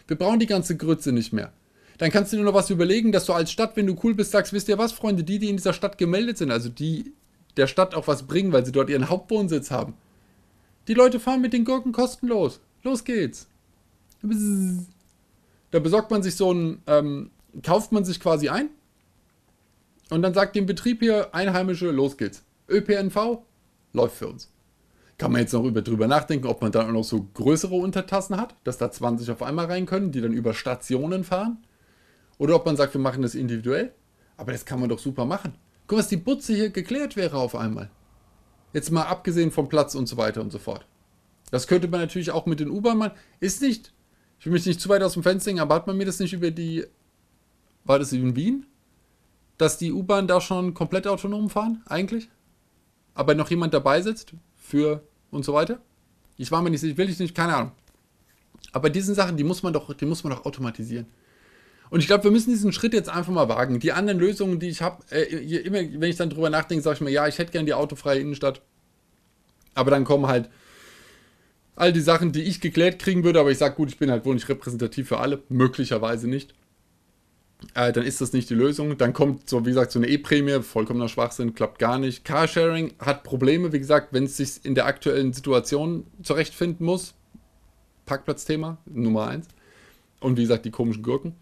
Wir 0.08 0.18
brauchen 0.18 0.40
die 0.40 0.46
ganze 0.46 0.76
Grütze 0.76 1.14
nicht 1.14 1.32
mehr. 1.32 1.54
Dann 1.98 2.12
kannst 2.12 2.34
du 2.34 2.38
dir 2.38 2.44
noch 2.44 2.54
was 2.54 2.70
überlegen, 2.70 3.12
dass 3.12 3.26
du 3.26 3.34
als 3.34 3.52
Stadt, 3.52 3.78
wenn 3.78 3.88
du 3.88 3.96
cool 4.04 4.14
bist, 4.14 4.32
sagst, 4.32 4.52
wisst 4.52 4.68
ihr 4.68 4.78
was, 4.78 4.92
Freunde, 4.92 5.24
die, 5.24 5.40
die 5.40 5.50
in 5.50 5.58
dieser 5.58 5.74
Stadt 5.74 5.98
gemeldet 5.98 6.38
sind, 6.38 6.52
also 6.52 6.68
die 6.68 7.14
der 7.58 7.68
Stadt 7.68 7.96
auch 7.96 8.08
was 8.08 8.24
bringen, 8.24 8.52
weil 8.52 8.66
sie 8.66 8.72
dort 8.72 8.90
ihren 8.90 9.10
Hauptwohnsitz 9.10 9.72
haben. 9.72 9.94
Die 10.88 10.94
Leute 10.94 11.20
fahren 11.20 11.42
mit 11.42 11.54
den 11.54 11.66
Gurken 11.66 11.92
kostenlos. 11.92 12.60
Los 12.84 13.04
geht's. 13.04 13.48
Da 15.72 15.80
besorgt 15.80 16.12
man 16.12 16.24
sich 16.24 16.36
so 16.36 16.52
ein, 16.52 16.82
ähm, 16.88 17.32
kauft 17.62 17.92
man 17.92 18.06
sich 18.06 18.20
quasi 18.20 18.50
ein 18.50 18.70
und 20.10 20.22
dann 20.22 20.34
sagt 20.34 20.56
dem 20.56 20.66
Betrieb 20.66 21.00
hier, 21.00 21.34
Einheimische, 21.34 21.92
los 21.92 22.18
geht's. 22.18 22.44
ÖPNV 22.70 23.44
läuft 23.94 24.18
für 24.18 24.28
uns. 24.28 24.52
Kann 25.18 25.32
man 25.32 25.42
jetzt 25.42 25.54
noch 25.54 25.64
über, 25.64 25.82
drüber 25.82 26.08
nachdenken, 26.08 26.48
ob 26.48 26.62
man 26.62 26.72
dann 26.72 26.88
auch 26.88 26.92
noch 26.92 27.04
so 27.04 27.28
größere 27.34 27.76
Untertassen 27.76 28.38
hat, 28.38 28.56
dass 28.64 28.78
da 28.78 28.92
20 28.92 29.30
auf 29.32 29.42
einmal 29.42 29.66
rein 29.66 29.86
können, 29.86 30.12
die 30.12 30.22
dann 30.22 30.34
über 30.34 30.54
Stationen 30.54 31.24
fahren. 31.24 31.64
Oder 32.38 32.56
ob 32.56 32.66
man 32.66 32.76
sagt, 32.76 32.94
wir 32.94 33.02
machen 33.02 33.22
das 33.22 33.36
individuell. 33.36 33.94
Aber 34.38 34.52
das 34.52 34.66
kann 34.66 34.80
man 34.80 34.90
doch 34.90 35.00
super 35.00 35.26
machen. 35.26 35.54
Guck, 35.94 36.00
was 36.00 36.08
die 36.08 36.18
Butze 36.18 36.56
hier 36.56 36.72
geklärt 36.72 37.16
wäre 37.16 37.38
auf 37.38 37.54
einmal. 37.54 37.92
Jetzt 38.74 38.90
mal 38.90 39.04
abgesehen 39.04 39.52
vom 39.52 39.70
Platz 39.70 39.94
und 39.94 40.08
so 40.08 40.18
weiter 40.18 40.42
und 40.42 40.52
so 40.52 40.58
fort. 40.58 40.88
Das 41.52 41.68
könnte 41.68 41.88
man 41.88 42.00
natürlich 42.00 42.32
auch 42.32 42.48
mit 42.48 42.60
den 42.60 42.72
U-Bahn 42.72 42.98
machen. 42.98 43.14
Ist 43.40 43.62
nicht, 43.62 43.94
ich 44.40 44.48
will 44.48 44.54
mich 44.54 44.66
nicht 44.66 44.82
zu 44.82 44.90
weit 44.90 45.04
aus 45.04 45.14
dem 45.14 45.22
Fenster 45.22 45.52
hängen, 45.52 45.60
aber 45.60 45.76
hat 45.76 45.86
man 45.86 45.96
mir 45.96 46.06
das 46.06 46.18
nicht 46.18 46.34
über 46.34 46.50
die 46.50 46.84
war 47.86 48.00
das 48.00 48.12
in 48.12 48.36
Wien, 48.36 48.66
dass 49.60 49.78
die 49.78 49.92
U-Bahn 49.92 50.28
da 50.28 50.42
schon 50.42 50.74
komplett 50.74 51.06
autonom 51.06 51.52
fahren, 51.52 51.84
eigentlich. 51.86 52.28
Aber 53.14 53.36
noch 53.36 53.52
jemand 53.52 53.76
dabei 53.76 54.02
sitzt 54.02 54.34
für 54.56 55.04
und 55.30 55.46
so 55.46 55.54
weiter. 55.54 55.80
Ich 56.38 56.52
war 56.52 56.64
mir 56.64 56.72
nicht 56.72 56.82
sicher, 56.82 56.98
will 56.98 57.12
ich 57.12 57.20
nicht, 57.20 57.36
keine 57.36 57.56
Ahnung. 57.56 57.72
Aber 58.72 58.90
diesen 58.90 59.14
Sachen, 59.14 59.38
die 59.38 59.44
muss 59.44 59.62
man 59.62 59.74
doch, 59.74 59.94
die 59.94 60.08
muss 60.08 60.24
man 60.24 60.34
doch 60.34 60.44
automatisieren. 60.44 61.06
Und 61.94 62.00
ich 62.00 62.08
glaube, 62.08 62.24
wir 62.24 62.32
müssen 62.32 62.50
diesen 62.50 62.74
Schritt 62.74 62.96
jetzt 62.96 63.08
einfach 63.08 63.32
mal 63.32 63.50
wagen. 63.50 63.80
Die 63.80 63.92
anderen 63.92 64.18
Lösungen, 64.18 64.60
die 64.60 64.68
ich 64.68 64.82
habe, 64.82 65.04
äh, 65.12 65.26
immer, 65.58 65.78
wenn 65.78 66.10
ich 66.10 66.16
dann 66.16 66.32
drüber 66.32 66.50
nachdenke, 66.50 66.82
sage 66.82 66.96
ich 66.96 67.02
mir, 67.02 67.12
ja, 67.12 67.28
ich 67.28 67.38
hätte 67.38 67.52
gern 67.52 67.68
die 67.68 67.76
autofreie 67.76 68.20
Innenstadt. 68.20 68.64
Aber 69.76 69.92
dann 69.92 70.04
kommen 70.04 70.26
halt 70.26 70.50
all 71.76 71.94
die 71.94 72.02
Sachen, 72.02 72.32
die 72.32 72.42
ich 72.42 72.62
geklärt 72.62 72.98
kriegen 72.98 73.24
würde, 73.24 73.40
aber 73.40 73.52
ich 73.52 73.60
sage, 73.60 73.76
gut, 73.76 73.90
ich 73.90 74.00
bin 74.00 74.10
halt 74.10 74.26
wohl 74.26 74.34
nicht 74.34 74.50
repräsentativ 74.50 75.08
für 75.08 75.20
alle, 75.20 75.44
möglicherweise 75.50 76.28
nicht. 76.28 76.56
Äh, 77.76 77.94
dann 77.94 78.06
ist 78.06 78.22
das 78.22 78.34
nicht 78.34 78.50
die 78.50 78.56
Lösung. 78.56 78.98
Dann 78.98 79.14
kommt 79.14 79.48
so, 79.48 79.64
wie 79.64 79.70
gesagt, 79.70 79.92
so 79.92 80.00
eine 80.00 80.08
E-Prämie, 80.08 80.64
vollkommener 80.64 81.10
Schwachsinn, 81.10 81.54
klappt 81.54 81.78
gar 81.78 82.00
nicht. 82.00 82.26
Carsharing 82.26 82.96
hat 82.98 83.22
Probleme, 83.22 83.72
wie 83.72 83.78
gesagt, 83.78 84.14
wenn 84.14 84.24
es 84.24 84.38
sich 84.38 84.66
in 84.66 84.74
der 84.74 84.88
aktuellen 84.88 85.32
Situation 85.32 86.08
zurechtfinden 86.24 86.88
muss. 86.88 87.14
Parkplatzthema, 88.08 88.80
Nummer 88.88 89.28
eins. 89.28 89.48
Und 90.22 90.38
wie 90.38 90.42
gesagt, 90.42 90.66
die 90.66 90.72
komischen 90.72 91.04
Gurken. 91.04 91.36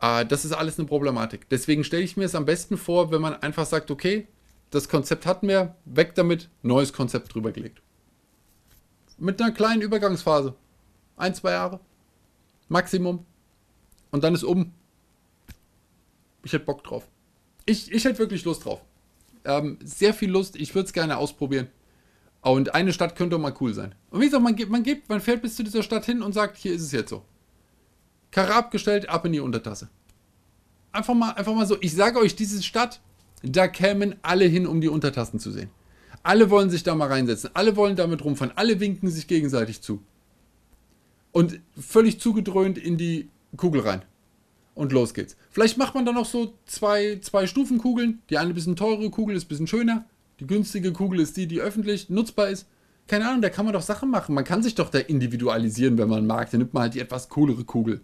Äh, 0.00 0.26
das 0.26 0.44
ist 0.44 0.52
alles 0.52 0.78
eine 0.78 0.88
Problematik. 0.88 1.48
Deswegen 1.48 1.84
stelle 1.84 2.02
ich 2.02 2.16
mir 2.16 2.24
es 2.24 2.34
am 2.34 2.44
besten 2.44 2.76
vor, 2.76 3.10
wenn 3.10 3.20
man 3.20 3.34
einfach 3.34 3.66
sagt, 3.66 3.90
okay, 3.90 4.26
das 4.70 4.88
Konzept 4.88 5.26
hatten 5.26 5.48
wir, 5.48 5.76
weg 5.84 6.14
damit, 6.14 6.50
neues 6.62 6.92
Konzept 6.92 7.34
drüber 7.34 7.52
gelegt. 7.52 7.82
Mit 9.16 9.40
einer 9.40 9.52
kleinen 9.52 9.82
Übergangsphase. 9.82 10.54
Ein, 11.16 11.34
zwei 11.34 11.52
Jahre. 11.52 11.80
Maximum. 12.68 13.24
Und 14.10 14.24
dann 14.24 14.34
ist 14.34 14.44
um. 14.44 14.72
Ich 16.44 16.52
hätte 16.52 16.64
Bock 16.64 16.84
drauf. 16.84 17.08
Ich, 17.66 17.90
ich 17.90 18.04
hätte 18.04 18.18
wirklich 18.18 18.44
Lust 18.44 18.64
drauf. 18.64 18.80
Ähm, 19.44 19.78
sehr 19.82 20.14
viel 20.14 20.30
Lust. 20.30 20.54
Ich 20.56 20.74
würde 20.74 20.86
es 20.86 20.92
gerne 20.92 21.16
ausprobieren. 21.16 21.68
Und 22.42 22.74
eine 22.74 22.92
Stadt 22.92 23.16
könnte 23.16 23.38
mal 23.38 23.54
cool 23.60 23.74
sein. 23.74 23.94
Und 24.10 24.20
wie 24.20 24.26
gesagt, 24.26 24.42
man, 24.42 24.56
man, 24.68 24.82
geht, 24.82 25.08
man 25.08 25.20
fährt 25.20 25.42
bis 25.42 25.56
zu 25.56 25.64
dieser 25.64 25.82
Stadt 25.82 26.04
hin 26.04 26.22
und 26.22 26.32
sagt, 26.32 26.56
hier 26.56 26.72
ist 26.72 26.82
es 26.82 26.92
jetzt 26.92 27.10
so. 27.10 27.24
Karre 28.30 28.54
abgestellt, 28.54 29.08
ab 29.08 29.24
in 29.24 29.32
die 29.32 29.40
Untertasse. 29.40 29.88
Einfach 30.92 31.14
mal, 31.14 31.32
einfach 31.32 31.54
mal 31.54 31.66
so. 31.66 31.76
Ich 31.80 31.94
sage 31.94 32.18
euch, 32.18 32.36
diese 32.36 32.62
Stadt, 32.62 33.00
da 33.42 33.68
kämen 33.68 34.16
alle 34.22 34.44
hin, 34.44 34.66
um 34.66 34.80
die 34.80 34.88
Untertassen 34.88 35.38
zu 35.38 35.50
sehen. 35.50 35.70
Alle 36.22 36.50
wollen 36.50 36.70
sich 36.70 36.82
da 36.82 36.94
mal 36.94 37.08
reinsetzen. 37.08 37.50
Alle 37.54 37.76
wollen 37.76 37.96
damit 37.96 38.24
rumfahren. 38.24 38.52
Alle 38.56 38.80
winken 38.80 39.10
sich 39.10 39.26
gegenseitig 39.26 39.80
zu. 39.80 40.02
Und 41.32 41.60
völlig 41.78 42.20
zugedröhnt 42.20 42.78
in 42.78 42.96
die 42.96 43.28
Kugel 43.56 43.82
rein. 43.82 44.02
Und 44.74 44.92
los 44.92 45.14
geht's. 45.14 45.36
Vielleicht 45.50 45.78
macht 45.78 45.94
man 45.94 46.04
dann 46.06 46.14
noch 46.14 46.26
so 46.26 46.54
zwei, 46.66 47.18
zwei 47.20 47.46
Stufenkugeln. 47.46 48.22
Die 48.30 48.38
eine 48.38 48.54
bisschen 48.54 48.76
teure 48.76 49.10
Kugel 49.10 49.36
ist 49.36 49.44
ein 49.44 49.48
bisschen 49.48 49.66
schöner. 49.66 50.04
Die 50.40 50.46
günstige 50.46 50.92
Kugel 50.92 51.20
ist 51.20 51.36
die, 51.36 51.46
die 51.46 51.60
öffentlich 51.60 52.10
nutzbar 52.10 52.48
ist. 52.48 52.66
Keine 53.06 53.28
Ahnung, 53.28 53.42
da 53.42 53.50
kann 53.50 53.64
man 53.64 53.74
doch 53.74 53.82
Sachen 53.82 54.10
machen. 54.10 54.34
Man 54.34 54.44
kann 54.44 54.62
sich 54.62 54.74
doch 54.74 54.90
da 54.90 54.98
individualisieren, 54.98 55.98
wenn 55.98 56.08
man 56.08 56.26
mag. 56.26 56.50
Dann 56.50 56.60
nimmt 56.60 56.74
man 56.74 56.84
halt 56.84 56.94
die 56.94 57.00
etwas 57.00 57.28
coolere 57.28 57.64
Kugel. 57.64 58.02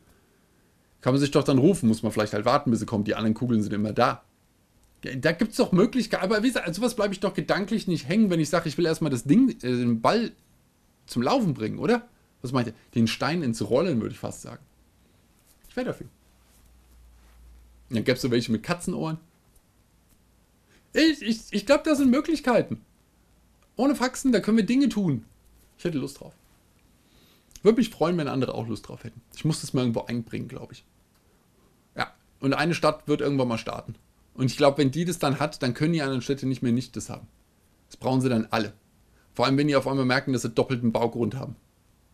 Kann 1.04 1.12
man 1.12 1.20
sich 1.20 1.32
doch 1.32 1.44
dann 1.44 1.58
rufen, 1.58 1.86
muss 1.86 2.02
man 2.02 2.12
vielleicht 2.12 2.32
halt 2.32 2.46
warten, 2.46 2.70
bis 2.70 2.80
sie 2.80 2.86
kommt. 2.86 3.06
Die 3.06 3.14
anderen 3.14 3.34
Kugeln 3.34 3.62
sind 3.62 3.74
immer 3.74 3.92
da. 3.92 4.24
Da 5.02 5.32
gibt 5.32 5.50
es 5.50 5.58
doch 5.58 5.70
Möglichkeiten, 5.70 6.24
aber 6.24 6.42
wie 6.42 6.46
gesagt, 6.46 6.66
also 6.66 6.80
sowas 6.80 6.96
bleibe 6.96 7.12
ich 7.12 7.20
doch 7.20 7.34
gedanklich 7.34 7.86
nicht 7.86 8.08
hängen, 8.08 8.30
wenn 8.30 8.40
ich 8.40 8.48
sage, 8.48 8.70
ich 8.70 8.78
will 8.78 8.86
erstmal 8.86 9.10
das 9.10 9.24
Ding, 9.24 9.50
äh, 9.50 9.54
den 9.60 10.00
Ball 10.00 10.32
zum 11.04 11.20
Laufen 11.20 11.52
bringen, 11.52 11.78
oder? 11.78 12.08
Was 12.40 12.52
meint 12.52 12.68
ihr? 12.68 12.74
Den 12.94 13.06
Stein 13.06 13.42
ins 13.42 13.68
Rollen, 13.68 14.00
würde 14.00 14.14
ich 14.14 14.18
fast 14.18 14.40
sagen. 14.40 14.64
Ich 15.68 15.76
wäre 15.76 15.88
dafür. 15.88 16.06
Dann 17.90 18.02
gäbe 18.02 18.16
es 18.16 18.22
so 18.22 18.30
welche 18.30 18.50
mit 18.50 18.62
Katzenohren. 18.62 19.18
Ich, 20.94 21.20
ich, 21.20 21.40
ich 21.50 21.66
glaube, 21.66 21.82
da 21.84 21.96
sind 21.96 22.10
Möglichkeiten. 22.10 22.80
Ohne 23.76 23.94
Faxen, 23.94 24.32
da 24.32 24.40
können 24.40 24.56
wir 24.56 24.64
Dinge 24.64 24.88
tun. 24.88 25.26
Ich 25.76 25.84
hätte 25.84 25.98
Lust 25.98 26.20
drauf. 26.20 26.32
Würde 27.62 27.76
mich 27.76 27.90
freuen, 27.90 28.16
wenn 28.16 28.28
andere 28.28 28.54
auch 28.54 28.66
Lust 28.66 28.88
drauf 28.88 29.04
hätten. 29.04 29.20
Ich 29.36 29.44
muss 29.44 29.60
das 29.60 29.74
mal 29.74 29.82
irgendwo 29.82 30.00
einbringen, 30.04 30.48
glaube 30.48 30.72
ich. 30.72 30.82
Und 32.40 32.54
eine 32.54 32.74
Stadt 32.74 33.06
wird 33.08 33.20
irgendwann 33.20 33.48
mal 33.48 33.58
starten. 33.58 33.94
Und 34.34 34.46
ich 34.46 34.56
glaube, 34.56 34.78
wenn 34.78 34.90
die 34.90 35.04
das 35.04 35.18
dann 35.18 35.38
hat, 35.38 35.62
dann 35.62 35.74
können 35.74 35.92
die 35.92 36.02
anderen 36.02 36.22
Städte 36.22 36.46
nicht 36.46 36.62
mehr 36.62 36.72
nicht 36.72 36.96
das 36.96 37.08
haben. 37.08 37.26
Das 37.88 37.96
brauchen 37.96 38.20
sie 38.20 38.28
dann 38.28 38.48
alle. 38.50 38.72
Vor 39.32 39.46
allem, 39.46 39.56
wenn 39.56 39.68
die 39.68 39.76
auf 39.76 39.86
einmal 39.86 40.04
merken, 40.04 40.32
dass 40.32 40.42
sie 40.42 40.50
doppelten 40.50 40.92
Baugrund 40.92 41.36
haben. 41.36 41.56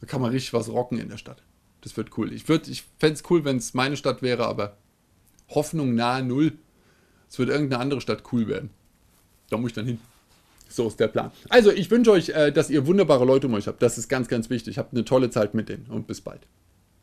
Da 0.00 0.06
kann 0.06 0.20
man 0.20 0.30
richtig 0.30 0.52
was 0.52 0.68
rocken 0.68 0.98
in 0.98 1.09
der 1.09 1.18
Stadt. 1.18 1.42
Das 1.83 1.96
wird 1.96 2.16
cool. 2.18 2.33
Ich, 2.33 2.48
ich 2.48 2.85
fände 2.98 3.14
es 3.14 3.22
cool, 3.30 3.44
wenn 3.44 3.56
es 3.56 3.74
meine 3.74 3.96
Stadt 3.96 4.22
wäre, 4.22 4.46
aber 4.46 4.76
Hoffnung 5.48 5.94
nahe 5.94 6.22
Null. 6.22 6.52
Es 7.28 7.38
wird 7.38 7.48
irgendeine 7.48 7.83
andere 7.83 8.00
Stadt 8.00 8.22
cool 8.33 8.48
werden. 8.48 8.70
Da 9.50 9.56
muss 9.56 9.70
ich 9.70 9.74
dann 9.74 9.87
hin. 9.87 9.98
So 10.68 10.87
ist 10.87 11.00
der 11.00 11.09
Plan. 11.09 11.33
Also, 11.48 11.72
ich 11.72 11.90
wünsche 11.90 12.12
euch, 12.12 12.28
äh, 12.30 12.52
dass 12.52 12.70
ihr 12.70 12.87
wunderbare 12.87 13.24
Leute 13.24 13.48
um 13.48 13.54
euch 13.54 13.66
habt. 13.66 13.83
Das 13.83 13.98
ist 13.98 14.09
ganz, 14.09 14.28
ganz 14.28 14.50
wichtig. 14.50 14.78
Habt 14.78 14.92
eine 14.92 15.04
tolle 15.04 15.30
Zeit 15.30 15.54
mit 15.54 15.68
denen 15.68 15.87
und 15.87 16.06
bis 16.06 16.20
bald. 16.20 16.46